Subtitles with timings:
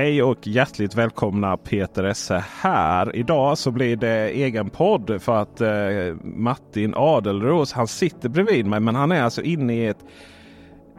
[0.00, 3.16] Hej och hjärtligt välkomna Peter Esse här.
[3.16, 8.80] Idag så blir det egen podd för att eh, Martin Adelros han sitter bredvid mig
[8.80, 9.98] men han är alltså inne i ett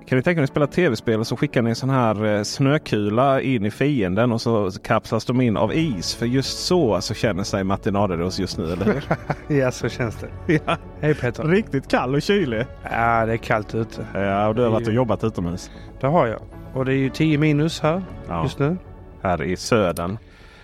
[0.08, 2.44] kan ni tänka er att spela tv-spel och så skickar ni en sån här eh,
[2.44, 6.16] snökula in i fienden och så kapslas de in av is.
[6.16, 9.04] För just så så känner sig Martin Adelros just nu, eller hur?
[9.58, 10.60] ja, så känns det.
[10.66, 10.78] ja.
[11.00, 11.44] Hej Peter.
[11.44, 12.66] Riktigt kall och kylig.
[12.84, 14.06] Ja, det är kallt ute.
[14.14, 15.72] Ja, och du har varit och jobbat utomhus.
[16.02, 16.40] Det har jag.
[16.74, 18.44] Och det är ju 10 minus här Ja.
[18.44, 18.78] just nu.
[19.24, 20.18] Här i södern.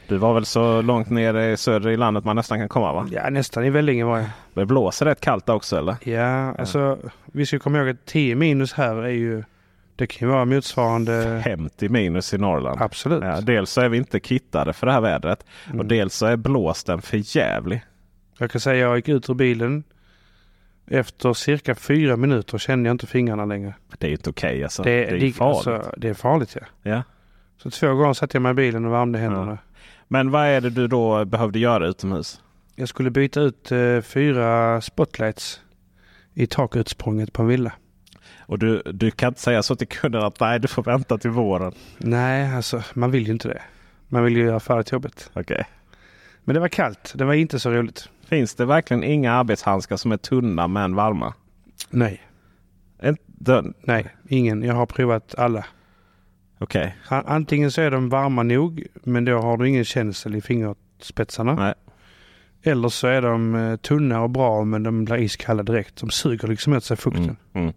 [0.08, 3.08] Du var väl så långt ner i söder i landet man nästan kan komma va?
[3.12, 4.28] Ja, nästan i Vellinge var jag.
[4.54, 5.96] Det blåser rätt kallt också eller?
[6.04, 9.44] Ja, alltså vi ska komma ihåg att 10 minus här är ju...
[9.96, 11.42] Det kan ju vara motsvarande...
[11.46, 12.82] 50 minus i Norrland.
[12.82, 13.24] Absolut.
[13.24, 15.46] Ja, dels så är vi inte kittade för det här vädret.
[15.68, 15.88] Och Mm.
[15.88, 17.82] dels så är blåsten för jävlig.
[18.38, 19.84] Jag kan säga jag gick ut ur bilen.
[20.90, 23.74] Efter cirka fyra minuter kände jag inte fingrarna längre.
[23.98, 24.84] Det är ju inte okej alltså.
[24.84, 25.68] det, Det är farligt.
[25.68, 26.92] Alltså, det är farligt ja.
[26.92, 27.04] Ja.
[27.58, 29.58] Så två gånger satte jag mig i bilen och värmde händerna.
[30.08, 32.42] Men vad är det du då behövde göra utomhus?
[32.76, 35.62] Jag skulle byta ut eh, fyra spotlights
[36.34, 37.72] i takutsprånget på en villa.
[38.40, 41.30] Och du, du kan inte säga så till kunden att nej du får vänta till
[41.30, 41.72] våren.
[41.98, 43.62] Nej, alltså man vill ju inte det.
[44.08, 45.32] Man vill ju göra färdigt jobbet.
[45.34, 45.66] Okej.
[46.44, 47.14] Men det var kallt.
[47.16, 48.10] Det var inte så roligt.
[48.26, 51.34] Finns det verkligen inga arbetshandskar som är tunna men varma?
[51.90, 52.22] Nej,
[53.04, 54.64] Inte- nej, ingen.
[54.64, 55.66] Jag har provat alla.
[56.60, 56.96] Okej.
[57.10, 61.56] A- Antingen så är de varma nog, men då har du ingen känsel i fingerspetsarna.
[61.56, 61.74] Nej.
[62.64, 65.98] Eller så är de eh, tunna och bra, men de blir iskalla direkt.
[65.98, 67.24] De suger liksom åt sig fukten.
[67.24, 67.74] Mm, mm.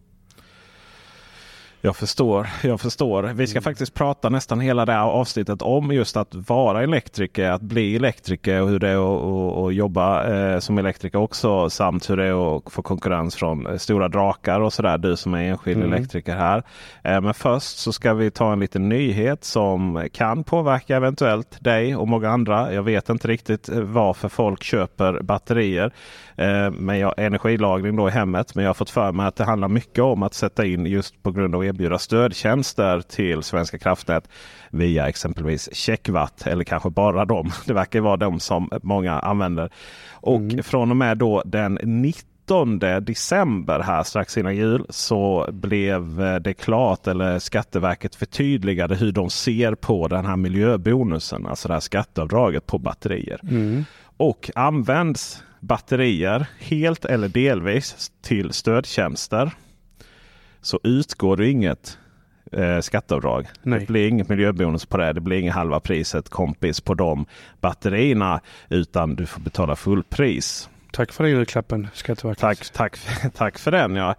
[1.83, 3.23] Jag förstår, jag förstår.
[3.23, 3.63] Vi ska Mm.
[3.63, 8.63] faktiskt prata nästan hela det här avsnittet om just att vara elektriker, att bli elektriker
[8.63, 11.71] och hur det är att, jobba eh, som elektriker också.
[11.71, 14.99] Samt hur det är att få konkurrens från eh, stora drakar och sådär.
[14.99, 15.93] Du som är enskild Mm.
[15.93, 16.63] elektriker här.
[17.05, 21.97] Eh, men först så ska vi ta en liten nyhet som kan påverka eventuellt dig
[21.97, 22.73] och många andra.
[22.73, 25.93] Jag vet inte riktigt eh, varför folk köper batterier.
[26.41, 28.55] Eh, men jag, energilagring då i hemmet.
[28.55, 31.23] Men jag har fått för mig att det handlar mycket om att sätta in just
[31.23, 34.29] på grund av att erbjuda stödtjänster till Svenska kraftnät
[34.71, 37.51] via exempelvis Checkwatt eller kanske bara dem.
[37.67, 39.71] Det verkar vara de som många använder.
[40.13, 40.63] Och Mm.
[40.63, 46.55] från och med då den 19 december här strax innan jul så blev eh, det
[46.55, 51.47] klart eller Skatteverket förtydligade hur de ser på den här miljöbonusen.
[51.47, 53.41] Alltså det här skatteavdraget på batterier.
[53.43, 53.85] Mm.
[54.17, 59.51] Och används batterier helt eller delvis till stödtjänster
[60.61, 61.99] så utgår det inget
[62.53, 63.47] eh, skatteavdrag.
[63.63, 63.81] Nej.
[63.81, 65.13] Det blir inget miljöbonus på det.
[65.13, 67.27] Det blir inget halva priset kompis på de
[67.61, 68.41] batterierna.
[68.69, 70.69] Utan du får betala fullpris.
[70.93, 72.41] Tack för den julklappen, Skatteverket.
[72.41, 72.99] Tack, tack,
[73.35, 73.97] tack för den.
[73.97, 74.15] Ja.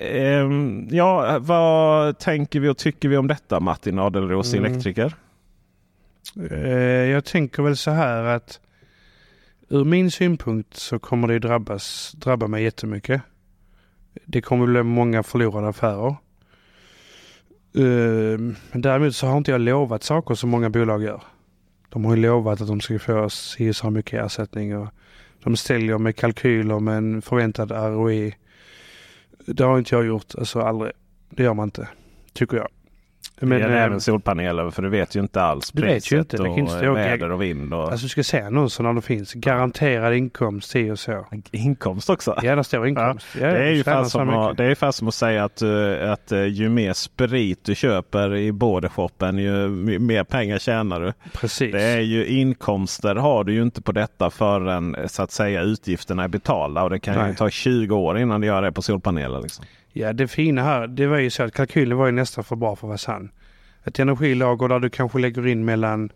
[0.00, 4.64] Ehm, ja, vad tänker vi och tycker vi om detta Martin Adelros, Mm.
[4.64, 5.14] elektriker?
[6.50, 6.58] Eh,
[7.10, 8.60] jag tänker väl så här att
[9.68, 13.22] ur min synpunkt så kommer det drabbas, drabba mig jättemycket.
[14.24, 16.16] Det kommer bli många förlorade affärer.
[17.74, 21.22] Ehm, men däremot så har inte jag lovat saker som många bolag gör.
[21.88, 24.88] De har ju lovat att de ska få si och så mycket ersättning och
[25.44, 28.34] de säljer med kalkyler med en förväntad ROI.
[29.46, 30.92] Det har inte jag gjort, alltså aldrig.
[31.30, 31.88] Det gör man inte,
[32.32, 32.68] tycker jag.
[33.40, 36.12] Men, det eh, gäller även solpaneler för du vet ju inte alls Du vet priset
[36.12, 37.74] ju inte, det och inte väder och vind.
[37.74, 39.34] Och Alltså du ska se annonserna det finns.
[39.34, 41.24] Garanterad inkomst, si och så.
[41.50, 42.38] inkomst också.
[42.42, 43.26] Ja, där står inkomst.
[43.40, 46.12] Ja, Det är ju så som, att- det är ungefär som att säga att, eh,
[46.12, 49.68] att eh, ju mer sprit du köper i bordershoppen ju
[49.98, 51.12] mer pengar tjänar du.
[51.32, 51.72] Precis.
[51.72, 56.24] Det är ju inkomster har du ju inte på detta förrän så att säga utgifterna
[56.24, 56.82] är betalda.
[56.82, 57.36] Och det kan ju Nej.
[57.36, 59.40] ta 20 år innan du gör det på solpaneler.
[59.40, 59.64] Liksom.
[59.98, 62.76] Ja, det fina här, det var ju så att kalkylen var ju nästan för bra
[62.76, 63.30] för att vara sann.
[63.84, 66.12] Ett energilager där du kanske lägger in mellan,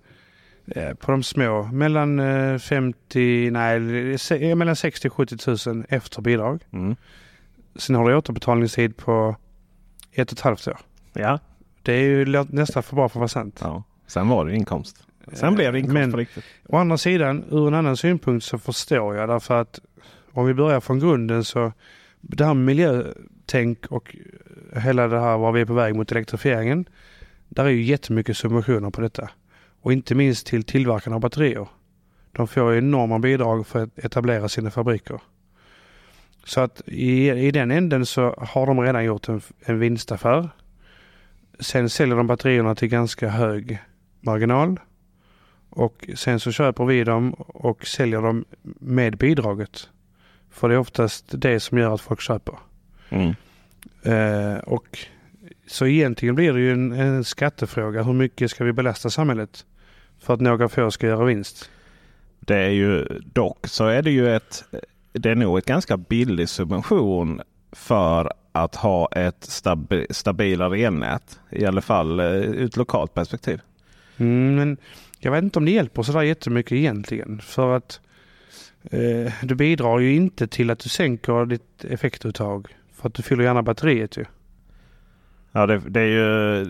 [0.67, 6.23] eh, på de små, mellan eh, 50, nej, se- mellan 60 och 70 tusen efter
[6.23, 6.63] bidrag.
[6.73, 6.97] Mm.
[7.77, 9.37] Sen har du återbetalningstid på
[10.13, 10.79] ett och ett halvt år.
[11.13, 11.39] Ja.
[11.83, 13.59] Det är ju nästan för bra för att vara sant.
[13.63, 15.07] ja, sen var det inkomst.
[15.33, 16.45] Sen blev det inkomst men- på riktigt.
[16.69, 19.81] Å andra sidan, ur en annan synpunkt så förstår jag därför att
[20.33, 21.73] om vi börjar från grunden så
[22.21, 23.07] det här med
[23.47, 24.17] Tänk och
[24.77, 26.89] hela det här var vi är på väg mot elektrifieringen.
[27.49, 29.31] Där är ju jättemycket subventioner på detta.
[29.81, 31.69] Och inte minst till tillverkarna av batterier.
[32.33, 35.21] De får enorma bidrag för att etablera sina fabriker.
[36.45, 40.51] Så att i, i den änden så har de redan gjort en, en vinstaffär.
[41.61, 43.79] Sen säljer de batterierna till ganska hög
[44.21, 44.81] marginal.
[45.71, 48.45] Och sen så köper vi dem och säljer dem
[48.81, 49.89] med bidraget.
[50.51, 52.59] För det är oftast det som gör att folk köper.
[53.13, 53.35] Mm.
[54.03, 54.99] Eh, och
[55.67, 58.03] Så egentligen blir det ju en, en skattefråga.
[58.03, 59.67] Hur mycket ska vi belasta samhället
[60.21, 61.71] för att några få ska göra vinst?
[62.41, 64.65] Det är ju dock så är det ju ett
[65.13, 67.41] det är nog ett ganska billig subvention
[67.73, 71.41] för att ha ett stabi stabilare elnät.
[71.51, 73.61] I alla fall eh, ur ett lokalt perspektiv.
[74.17, 74.77] Mm, men
[75.19, 77.41] jag vet inte om det hjälper sådär jättemycket egentligen.
[77.41, 78.01] För att
[78.83, 82.69] eh, du bidrar ju inte till att du sänker ditt effektuttag.
[83.03, 84.25] För att du fyller gärna batteriet ju.
[85.53, 86.67] Ja det, det är ju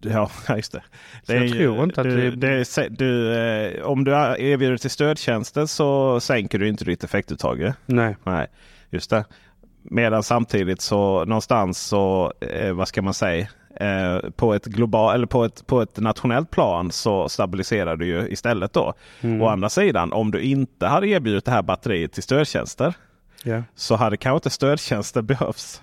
[0.00, 0.82] Ja, just det.
[1.26, 2.64] det jag tror ju, inte att du, det...
[2.76, 7.72] det du, eh, om du erbjuder till stödtjänster så sänker du inte ditt effektuttag.
[7.86, 8.16] Nej.
[8.24, 8.46] Nej,
[8.90, 9.24] just det.
[9.82, 15.26] Medan samtidigt så någonstans så, eh, vad ska man säga, eh, på ett global eller
[15.26, 18.94] på ett, på ett nationellt plan så stabiliserar du ju istället då.
[19.20, 19.42] Mm.
[19.42, 22.94] Å andra sidan, om du inte hade erbjudit det här batteriet till stödtjänster
[23.44, 23.62] yeah.
[23.74, 25.82] så hade kanske inte stödtjänster behövts.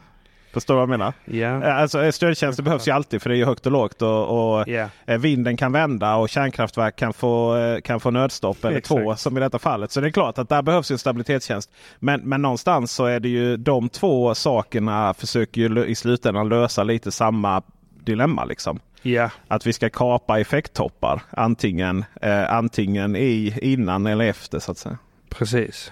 [0.54, 1.14] Förstår du vad jag menar?
[1.28, 1.82] Yeah.
[1.82, 4.02] Alltså, eh, stödtjänster behövs ju alltid för det är ju högt och lågt.
[4.02, 4.90] Och, och yeah.
[5.06, 9.40] Vinden kan vända och kärnkraftverk kan få, eh, kan få nödstopp eller två som i
[9.40, 9.92] detta fallet.
[9.92, 11.72] Så det är klart att där behövs en stabilitetstjänst.
[12.00, 16.84] Men, men någonstans så är det ju de två sakerna försöker ju i slutändan lösa
[16.84, 17.62] lite samma
[18.04, 18.46] dilemma.
[18.46, 18.80] Liksom.
[19.04, 19.32] Yeah.
[19.48, 24.98] Att vi ska kapa effekttoppar antingen, eh, antingen i, innan eller efter så att säga.
[25.30, 25.92] Precis.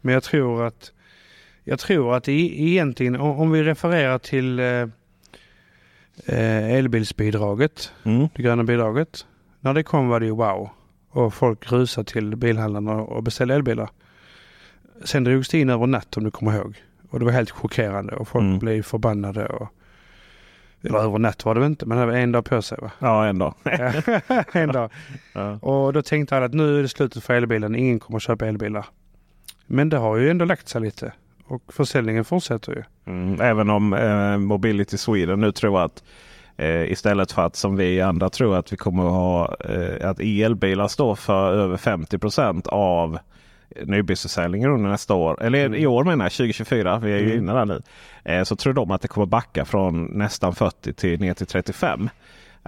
[0.00, 0.92] Men jag tror att
[1.68, 4.88] jag tror att egentligen om vi refererar till eh,
[6.26, 8.28] eh, elbilsbidraget, mm.
[8.34, 9.26] det gröna bidraget.
[9.60, 10.70] När det kom var det ju wow.
[11.10, 13.88] Och folk rusade till bilhandlarna och beställde elbilar.
[15.04, 16.76] Sen drogs det in över natt om du kommer ihåg.
[17.10, 18.58] Och det var helt chockerande och folk mm.
[18.58, 19.46] blev förbannade.
[19.46, 19.68] Och,
[20.82, 22.90] eller över natt var det väl inte, men det var en dag på sig va?
[22.98, 23.54] Ja, en dag.
[24.52, 24.90] en dag.
[25.32, 25.58] Ja.
[25.62, 27.74] Och då tänkte alla att nu är det slutet för elbilen.
[27.74, 28.86] Ingen kommer köpa elbilar.
[29.66, 31.12] Men det har ju ändå lagt sig lite.
[31.48, 32.82] Och försäljningen fortsätter ju.
[33.12, 36.04] Mm, även om eh, Mobility Sweden nu tror att
[36.56, 40.20] eh, istället för att som vi andra tror att vi kommer att ha eh, att
[40.20, 43.18] elbilar står för över 50% av
[43.84, 45.42] nybilsförsäljningen under nästa år.
[45.42, 45.80] Eller mm.
[45.80, 46.98] i år menar jag 2024.
[46.98, 47.38] Vi är ju mm.
[47.38, 47.82] inne där nu.
[48.24, 52.08] Eh, så tror de att det kommer backa från nästan 40 till ner till 35.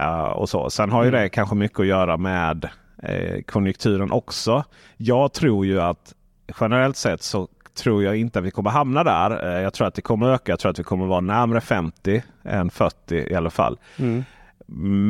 [0.01, 0.69] Uh, och så.
[0.69, 1.21] Sen har ju mm.
[1.21, 2.69] det kanske mycket att göra med
[3.03, 4.63] eh, konjunkturen också.
[4.97, 6.13] Jag tror ju att
[6.59, 7.47] generellt sett så
[7.79, 9.47] tror jag inte att vi kommer hamna där.
[9.47, 10.51] Eh, jag tror att det kommer öka.
[10.51, 13.77] Jag tror att vi kommer vara närmare 50 än 40 i alla fall.
[13.97, 14.23] Mm.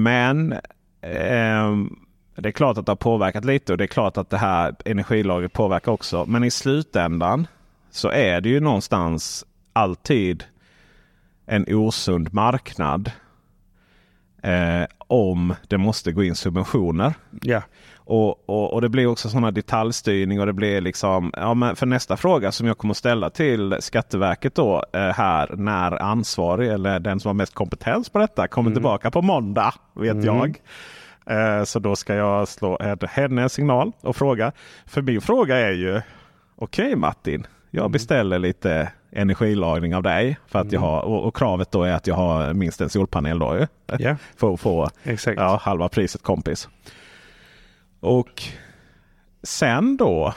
[0.03, 0.51] Men
[1.01, 1.75] eh,
[2.35, 4.75] det är klart att det har påverkat lite och det är klart att det här
[4.85, 6.25] energilagret påverkar också.
[6.27, 7.47] Men i slutändan
[7.91, 10.43] så är det ju någonstans alltid
[11.45, 13.11] en osund marknad.
[14.43, 17.13] Eh, om det måste gå in subventioner.
[17.45, 17.63] Yeah.
[18.09, 21.85] Och, och, och, det blir också sådana detaljstyrning och det blir liksom, ja men för
[21.85, 26.99] nästa fråga som jag kommer att ställa till Skatteverket då eh, här när ansvarig eller
[26.99, 28.75] den som har mest kompetens på detta kommer mm.
[28.75, 30.25] tillbaka på måndag vet mm.
[30.25, 30.61] jag.
[31.25, 34.51] Eh, så då ska jag slå henne en signal och fråga.
[34.85, 36.01] För min fråga är ju
[36.55, 37.91] Okej okay, Martin, jag mm.
[37.91, 40.37] beställer lite energilagring av dig.
[40.47, 40.73] För att mm.
[40.73, 43.67] jag har, och, och, kravet då är att jag har minst en solpanel då.
[43.99, 44.17] Yeah.
[44.37, 44.89] För att få
[45.25, 46.69] ja, halva priset kompis.
[47.99, 48.43] Och
[49.43, 50.33] sen då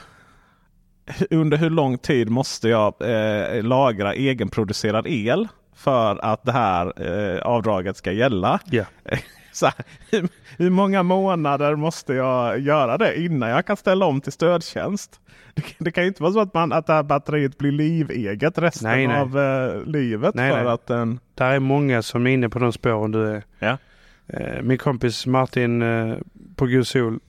[1.31, 7.43] under hur lång tid måste jag eh, lagra egenproducerad el för att det här eh,
[7.43, 8.61] avdraget ska gälla?
[8.71, 8.87] Yeah.
[9.53, 9.75] Så här,
[10.11, 10.29] hur,
[10.59, 15.21] hur, många månader måste jag göra det innan jag kan ställa om till stödtjänst?
[15.55, 18.59] Det, det kan ju inte vara så att, man, att det här batteriet blir liveget
[18.59, 19.21] resten nej, nej.
[19.21, 20.35] av eh, livet.
[20.35, 20.65] Nej, för.
[20.65, 21.21] Att den...
[21.35, 23.43] Det är många som är inne på de spåren du är.
[23.59, 23.79] Ja.
[24.27, 26.17] Eh, min kompis Martin eh,
[26.57, 27.21] på God Sol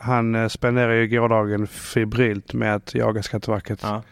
[0.00, 3.80] han eh, spenderar ju gårdagen febrilt med att jaga Skatteverket.
[3.82, 4.02] Ja.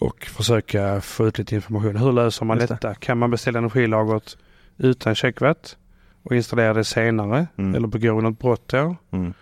[0.00, 1.96] Och försöka få ut lite information.
[1.96, 2.88] Hur löser man detta?
[2.88, 2.94] Det.
[2.94, 4.36] Kan man beställa energilagret
[4.78, 5.76] utan checkvett
[6.22, 7.46] och installera det senare?
[7.56, 7.74] Mm.
[7.74, 8.96] Eller begå något brott då?
[9.10, 9.32] Mm.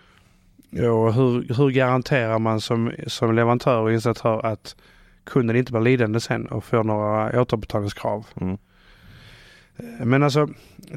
[0.71, 4.75] Och hur, hur garanterar man som, som leverantör och installatör att
[5.23, 8.27] kunden inte blir lidande sen och får några återbetalningskrav?
[8.41, 8.57] Mm.
[9.77, 10.47] Eh, men alltså,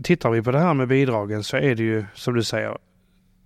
[0.03, 2.79] tittar vi på det här med bidragen så är det ju som du säger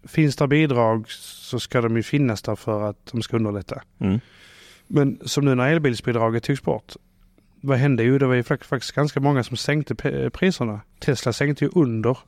[0.09, 3.83] finns det bidrag så ska de ju finnas där för att de ska underlätta.
[3.99, 4.21] Mm.
[4.87, 6.93] Men som nu när elbilsbidraget togs bort.
[7.61, 8.03] Vad hände?
[8.03, 9.95] Jo, det var ju faktiskt ganska många som sänkte
[10.31, 10.81] priserna.
[10.99, 12.19] Tesla sänkte ju under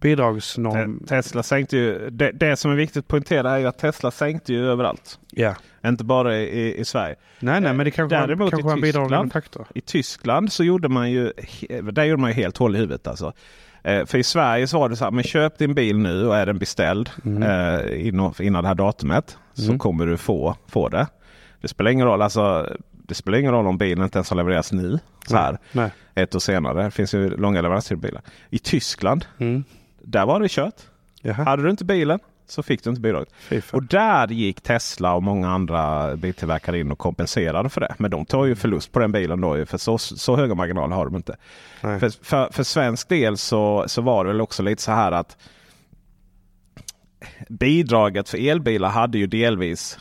[0.00, 1.04] bidragsnorm.
[1.08, 4.52] Tesla sänkte ju, det, det, som är viktigt att poängtera är ju att Tesla sänkte
[4.52, 5.18] ju överallt.
[5.30, 5.54] Ja.
[5.84, 7.16] Inte bara i, i Sverige.
[7.40, 9.66] Nej, nej, men det kanske, Däremot kanske bidragande faktor.
[9.74, 11.32] I Tyskland så gjorde man ju,
[11.92, 13.32] där gjorde man ju helt hål i huvudet alltså.
[13.84, 16.36] Eh, för i Sverige så var det så här, men köp din bil nu och
[16.36, 17.42] är den beställd mm.
[17.42, 19.70] eh, innan, innan det här datumet mm.
[19.70, 21.06] så kommer du få, få det.
[21.60, 24.72] Det spelar ingen roll, alltså, det spelar ingen roll om bilen inte ens har levererats
[24.72, 24.98] nu.
[25.26, 25.90] Så här, Nej.
[26.14, 26.84] ett år senare.
[26.84, 28.22] Det finns ju långa leveranstider på bilar.
[28.50, 29.64] I Tyskland, Mm.
[30.02, 30.74] där var det kört.
[31.22, 31.44] Jaha.
[31.44, 32.18] Hade du inte bilen
[32.52, 33.28] så fick du inte bidraget.
[33.38, 33.80] Fy fan.
[33.80, 37.94] Och där gick Tesla och många andra biltillverkare in och kompenserade för det.
[37.98, 39.66] Men de tar ju förlust på den bilen då.
[39.66, 41.36] För så, så höga marginaler har de inte.
[41.80, 45.36] För, för, för svensk del så, så var det väl också lite så här att
[47.48, 49.98] bidraget för elbilar hade ju delvis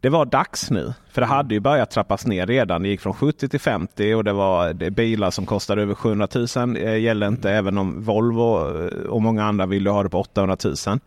[0.00, 0.94] det var dags nu.
[1.10, 2.82] För det hade ju börjat trappas ner redan.
[2.82, 6.28] Det gick från 70 till 50 och det var det bilar som kostade över 700
[6.56, 6.76] 000.
[6.76, 10.56] Eh, gäller inte även om Volvo eh, och många andra ville ha det på 800
[10.64, 10.98] 000.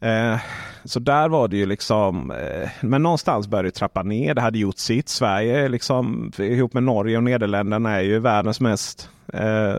[0.00, 0.38] Eh,
[0.84, 2.30] så där var det ju liksom.
[2.30, 4.34] Eh, men någonstans började det trappa ner.
[4.34, 5.08] Det hade gjort sitt.
[5.08, 9.76] Sverige liksom ihop med Norge och Nederländerna är ju världens mest eh,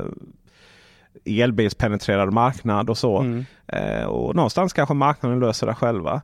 [1.26, 3.20] elbilspenetrerad marknad och så.
[3.20, 3.46] Mm.
[3.68, 6.22] Eh, och någonstans kanske marknaden löser det själva.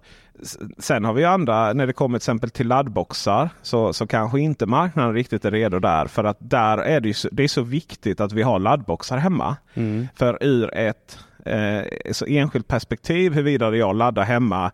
[0.78, 4.66] Sen har vi andra, när det kommer till exempel till laddboxar så, så kanske inte
[4.66, 6.06] marknaden riktigt är redo där.
[6.06, 9.56] För att där är det, så, det är så viktigt att vi har laddboxar hemma.
[9.74, 10.08] Mm.
[10.16, 14.72] För ur ett eh, så enskilt perspektiv huruvida jag laddar hemma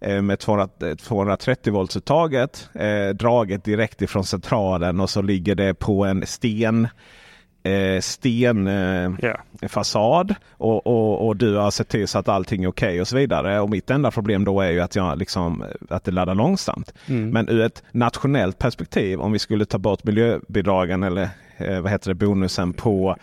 [0.00, 5.74] eh, med 200, eh, 230 voltsuttaget eh, draget direkt ifrån centralen och så ligger det
[5.74, 6.88] på en sten
[7.62, 9.12] eh, sten eh,
[9.68, 13.16] fasad och, och, och du har sett till så att allting är okej och så
[13.16, 13.60] vidare.
[13.60, 16.94] Och mitt enda problem då är ju att, jag liksom, att det laddar långsamt.
[17.06, 17.30] Mm.
[17.30, 22.10] Men ur ett nationellt perspektiv om vi skulle ta bort miljöbidragen eller eh, vad heter
[22.10, 23.16] det, bonusen på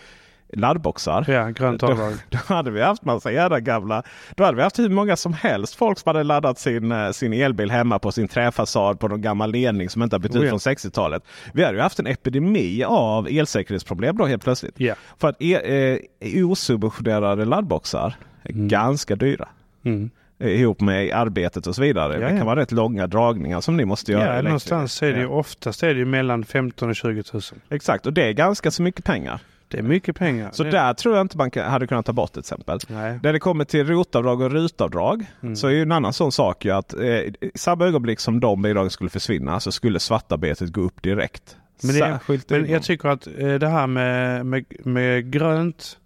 [0.53, 1.25] laddboxar.
[1.27, 1.87] ja, grönt Då,
[2.29, 4.03] då hade vi haft massa jävla gamla.
[4.35, 7.33] Då hade vi haft hur många som helst folk som hade laddat sin, eh, sin
[7.33, 10.49] elbil hemma på sin träfasad på någon gammal ledning som inte har bytt Oh ut
[10.49, 11.23] från 60-talet.
[11.53, 14.79] Vi hade ju haft en epidemi av elsäkerhetsproblem då helt plötsligt.
[14.79, 14.95] Ja.
[15.17, 18.13] För att e, eh, osubventionerade laddboxar
[18.43, 18.67] är Mm.
[18.67, 19.47] ganska dyra.
[19.85, 20.09] Mm.
[20.39, 22.13] Ihop med arbetet och så vidare.
[22.13, 24.21] Ja, det kan vara rätt långa dragningar som ni måste göra.
[24.21, 24.49] Ja, elektriker.
[24.49, 25.29] någonstans är det ju Ja.
[25.29, 27.41] oftast är det ju mellan 15 och 20 000.
[27.69, 29.39] Exakt, och det är ganska så mycket pengar.
[29.67, 30.49] Det är mycket pengar.
[30.53, 30.71] Så det...
[30.71, 32.79] där tror jag inte man hade kunnat ta bort till exempel.
[32.87, 33.19] Nej.
[33.23, 35.55] När det kommer till rotavdrag och rutavdrag Mm.
[35.55, 38.61] så är ju en annan sån sak ju att eh, i samma ögonblick som de
[38.61, 41.57] bidragen skulle försvinna så skulle svartarbetet gå upp direkt.
[41.83, 45.97] Men det- Men jag tycker att eh, det här med, med, med grönt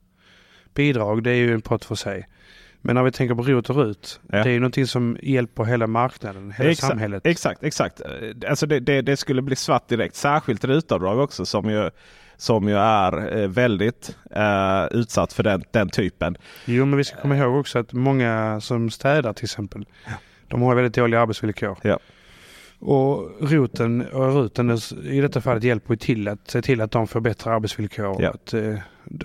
[0.73, 2.27] bidrag, det är ju en pott för sig.
[2.81, 4.43] Men när vi tänker på ROT och RUT, Ja.
[4.43, 7.25] det är ju någonting som hjälper hela marknaden, hela exakt, samhället.
[7.25, 8.01] Exakt, exakt.
[8.01, 10.15] Eh, Alltså det, det, det skulle bli svart direkt.
[10.15, 11.89] Särskilt rutavdrag också som ju,
[12.41, 16.37] som ju är eh, väldigt eh, utsatt för den, den typen.
[16.65, 19.85] Jo, men vi ska komma ihåg också att många som städar till exempel,
[20.47, 21.77] de har väldigt dåliga arbetsvillkor.
[21.81, 21.99] Ja.
[22.79, 27.19] Och roten och ruten i detta fallet hjälper till att se till att de får
[27.19, 28.21] bättre arbetsvillkor.
[28.21, 28.29] Ja.
[28.29, 28.75] Att eh,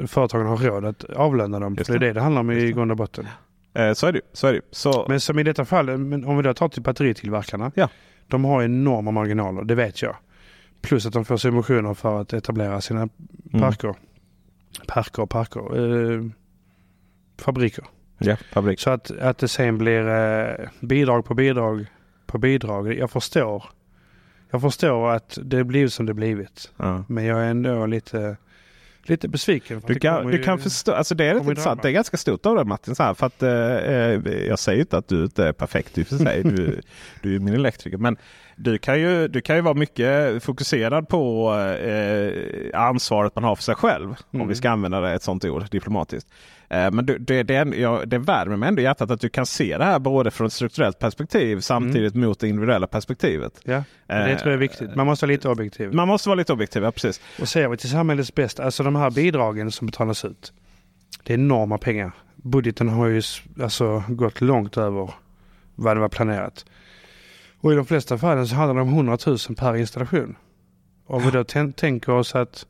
[0.06, 1.75] företagen har råd att avlöna dem.
[1.75, 2.12] Just För det är det.
[2.12, 3.26] det handlar om i grund och botten.
[3.75, 4.20] Eh, så är det.
[4.32, 4.61] Så är det.
[4.70, 7.73] Så, Men som i detta fall, men om vi då tar till batteritillverkarna.
[7.75, 7.88] Ja.
[8.26, 10.16] De har enorma marginaler, det vet jag.
[10.80, 13.61] Plus att de får subventioner för att etablera sina mm.
[13.61, 13.95] parker.
[14.87, 15.61] Parker och parker.
[16.12, 16.25] Eh,
[17.38, 17.85] fabriker.
[18.18, 18.80] Ja, fabrik.
[18.80, 21.87] Så att, att det sen blir eh, bidrag på bidrag
[22.26, 22.95] på bidrag.
[22.95, 23.64] Jag förstår.
[24.50, 26.71] Jag förstår att det blivit som det blivit.
[26.76, 27.04] Ja.
[27.09, 28.37] Men jag är ändå lite,
[29.02, 29.83] lite besviken.
[29.87, 31.83] Du kan, du ju- kan förstå, alltså det är ju intressant.
[31.83, 32.95] Det är ganska stort av dig Martin.
[32.95, 36.02] Så här, för att, eh, eh, jag säger inte att du inte är perfekt i
[36.02, 36.42] och för sig.
[36.56, 36.80] Du,
[37.23, 37.99] du är min elektriker.
[37.99, 38.16] Men
[38.56, 41.54] du kan, ju, du kan ju vara mycket fokuserad på
[41.90, 44.08] eh, ansvaret man har för sig själv.
[44.08, 44.48] Om Mm.
[44.48, 46.28] vi ska använda det, ett sånt ord diplomatiskt.
[46.68, 49.46] Eh, men det, det, är ändå- ja, det värmer mig ändå hjärtat att du kan
[49.46, 53.60] se det här både från ett strukturellt perspektiv samtidigt mot det individuella perspektivet.
[53.64, 54.94] Ja, det Eh, tror jag är viktigt.
[54.94, 55.92] Man måste vara lite objektiv.
[55.94, 57.20] Man måste vara lite objektiv, ja, precis.
[57.40, 60.52] Och ser vi till samhällets bästa, alltså de här bidragen som betalas ut.
[61.25, 62.12] Det är enorma pengar.
[62.36, 63.22] Budgeten har ju
[63.62, 65.10] alltså gått långt över
[65.75, 66.64] vad det var planerat.
[67.60, 70.36] Och i de flesta fallen så handlar det om 100 000 per installation.
[71.06, 72.66] Om vi då tän- tänker oss att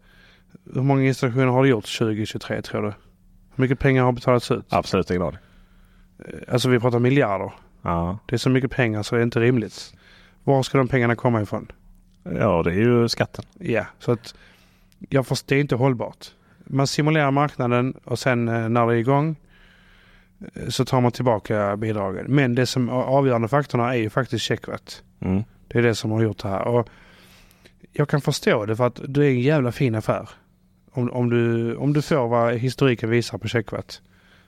[0.75, 2.88] hur många installationer har det gjorts 2023 tror du?
[3.55, 4.64] Hur mycket pengar har betalats ut?
[4.69, 5.38] Absolut ingen aning.
[6.19, 7.52] Eh, Alltså vi pratar miljarder.
[7.83, 8.19] Ja.
[8.26, 9.95] Det är så mycket pengar så det är inte rimligt.
[10.45, 11.73] Var ska de pengarna komma ifrån?
[12.25, 13.45] ja, det är ju skatten.
[13.59, 14.35] Ja, så att
[15.09, 16.26] jag förstår, det är inte hållbart.
[16.64, 19.37] Man simulerar marknaden och sen eh, när det är igång
[20.69, 22.26] så tar man tillbaka bidragen.
[22.28, 25.02] Men det som är avgörande faktorerna är ju faktiskt checkvat.
[25.21, 25.43] Mm.
[25.69, 26.62] Det är det som har gjort det här.
[26.62, 26.88] Och
[27.93, 30.28] jag kan förstå det för att det är en jävla fin affär.
[30.93, 34.00] Om, om, du, om du får vad historiken visar på checkvat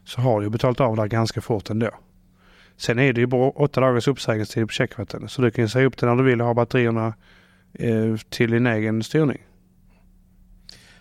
[0.04, 1.90] så har du betalt av där ganska fort ändå.
[2.76, 5.28] Sen är det ju bara åtta dagars uppsägningstid på checkvatten.
[5.28, 7.14] Så du kan ju säga upp det när du vill och ha batterierna
[7.72, 9.38] eh, till din egen styrning.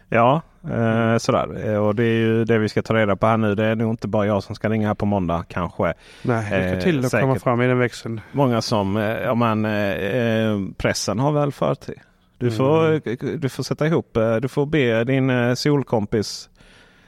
[0.10, 1.70] Ja, eh, sådär.
[1.74, 3.56] Eh, Och det är ju det vi ska ta reda på här nu.
[3.56, 5.94] Det är nog inte bara jag som ska ringa här på måndag kanske.
[6.22, 7.44] Nej, lycka Eh, till att komma säkert.
[7.44, 8.22] fram i den växeln.
[8.32, 11.96] Många som, eh, ja men eh, eh, pressen har väl förtid.
[12.38, 16.50] Du får, du får sätta ihop, eh, du får be din eh, solkompis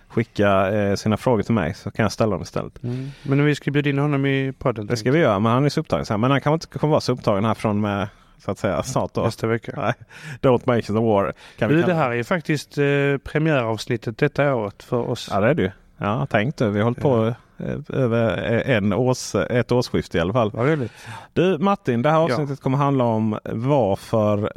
[0.07, 2.83] skicka eh, sina frågor till mig så kan jag ställa dem istället.
[2.83, 3.09] Mm.
[3.23, 4.87] Men vi ska bjuda in honom i podden.
[4.87, 6.05] Det ska vi göra, men han är så upptagen.
[6.05, 6.17] Så här.
[6.17, 8.07] Men han kanske inte kommer vara så upptagen här från med
[8.39, 9.21] så att säga snart då.
[9.21, 9.71] Nästa vecka.
[9.77, 9.93] Nej,
[10.41, 11.33] don't it a war.
[11.57, 12.83] Kan vi Du, kalla- det här är faktiskt eh,
[13.23, 15.27] premiäravsnittet detta året för oss.
[15.31, 15.71] Ja det är det ju.
[15.97, 16.69] Ja, tänk du.
[16.69, 17.33] Vi har hållit på
[17.89, 20.51] över en års, ett årsskifte i alla fall.
[20.53, 20.91] Vad roligt.
[21.33, 22.23] Du Martin, det här Ja.
[22.23, 24.51] avsnittet kommer handla om varför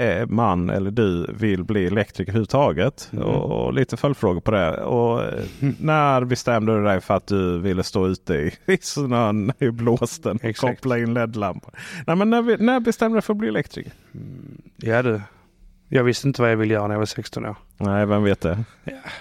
[0.00, 3.08] eh, man eller du vill bli elektriker överhuvudtaget.
[3.12, 3.24] Mm.
[3.24, 4.76] Och, och lite följdfrågor på det.
[4.76, 5.44] Och, eh,
[5.80, 10.38] när bestämde du dig för att du ville stå ute i, i snön i blåsten
[10.44, 11.70] och koppla in LED-lampor?
[12.06, 13.92] Nej, men när, när bestämde du dig för att bli elektriker?
[14.76, 15.20] Ja du.
[15.94, 17.56] Jag visste inte vad jag ville göra när jag var 16 år.
[17.78, 18.64] Nej, vem vet det?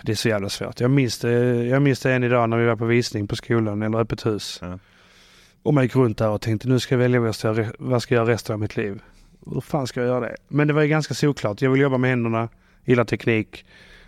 [0.04, 0.80] Det är så jävla svårt.
[0.80, 1.32] Jag minns det,
[1.66, 4.60] jag minns det än idag när vi var på visning på skolan eller öppet hus.
[4.62, 4.80] Ja.
[5.64, 7.72] Och man gick runt där och tänkte nu ska jag välja vad jag ska, göra-
[7.80, 9.02] vad jag ska göra resten av mitt liv.
[9.54, 10.36] Hur fan ska jag göra det?
[10.48, 11.62] Men det var ju ganska såklart.
[11.62, 12.50] Jag vill jobba med händerna,
[12.86, 13.66] gillar teknik.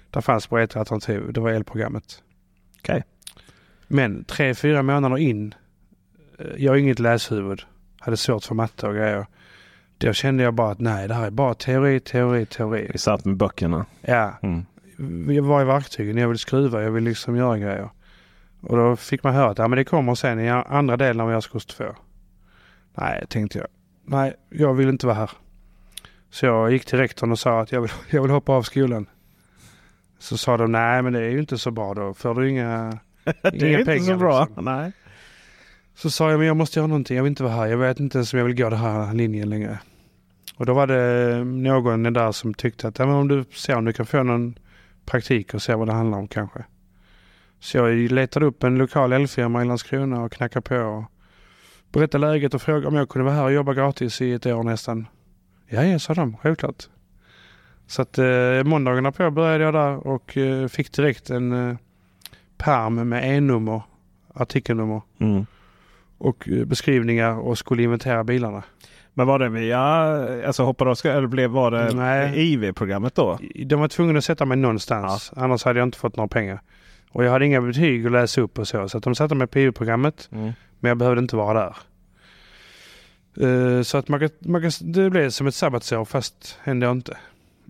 [0.10, 1.34] Det fanns bara ett alternativ.
[1.34, 2.24] Det var elprogrammet.
[2.80, 3.04] Okej.
[3.88, 5.56] Men tre, fyra månader in.
[6.40, 7.62] eh, Jag är inget läshuvud.
[8.00, 9.26] Hade svårt för matte och grejer.
[10.08, 12.90] Då kände jag bara att nej, det här är bara teori, teori, teori.
[12.94, 13.86] Vi satt med böckerna.
[14.02, 15.48] Ja, Mm.
[15.48, 16.18] vad är verktygen?
[16.18, 17.90] Jag vill skruva, jag vill liksom göra grejer.
[18.62, 21.30] Och då fick man höra att ja, men det kommer sen i andra delen av
[21.38, 21.84] årskurs två.
[22.98, 23.68] Nej, tänkte jag.
[24.06, 25.30] Nej, jag vill inte vara här.
[26.30, 29.06] Så jag gick till rektorn och sa att jag vill, jag vill hoppa av skolan.
[30.20, 32.14] Så sa de nej men det är ju inte så bra då.
[32.14, 34.06] Får du inga, Det är inga inte pengar.
[34.14, 34.46] så bra.
[34.46, 34.66] liksom.
[34.66, 34.92] Nej.
[35.96, 37.18] Så sa jag men jag måste göra någonting.
[37.18, 37.68] Jag vill inte vara här.
[37.68, 39.80] Jag vet inte ens om jag vill gå den här linjen längre.
[40.64, 43.86] Och då var det någon där som tyckte att ja, men om du ser om
[43.86, 44.60] du kan få någon
[45.06, 46.64] praktik och se vad det handlar om kanske.
[47.60, 51.04] Så jag letade upp en lokal elfirma i Landskrona och knackade på och
[51.92, 54.64] berättade läget och frågade om jag kunde vara här och jobba gratis i ett år
[54.64, 55.08] nästan.
[55.68, 56.38] Ja, ja, sa de.
[56.38, 56.84] Självklart.
[57.88, 61.76] Så att eh, måndagarna på började jag där och eh, fick direkt en eh,
[62.58, 63.82] pärm med E-nummer,
[64.34, 65.46] artikelnummer Mm.
[66.18, 68.64] och eh, beskrivningar och skulle inventera bilarna.
[69.14, 69.80] Men var det via,
[70.48, 72.54] alltså hoppade av, eller blev, var det Nej.
[72.54, 73.40] IV-programmet då?
[73.66, 75.32] De var tvungna att sätta mig någonstans.
[75.36, 76.60] Annars hade jag inte fått några pengar.
[77.12, 78.90] Och jag hade inga betyg att läsa upp och så.
[78.90, 80.30] Så att de satte mig på EU-programmet.
[80.32, 80.52] Mm.
[80.80, 81.76] Men jag behövde inte vara där.
[83.42, 87.18] Eh, så att man kan, man kan, det blev som ett sabbatsår fast ändå inte.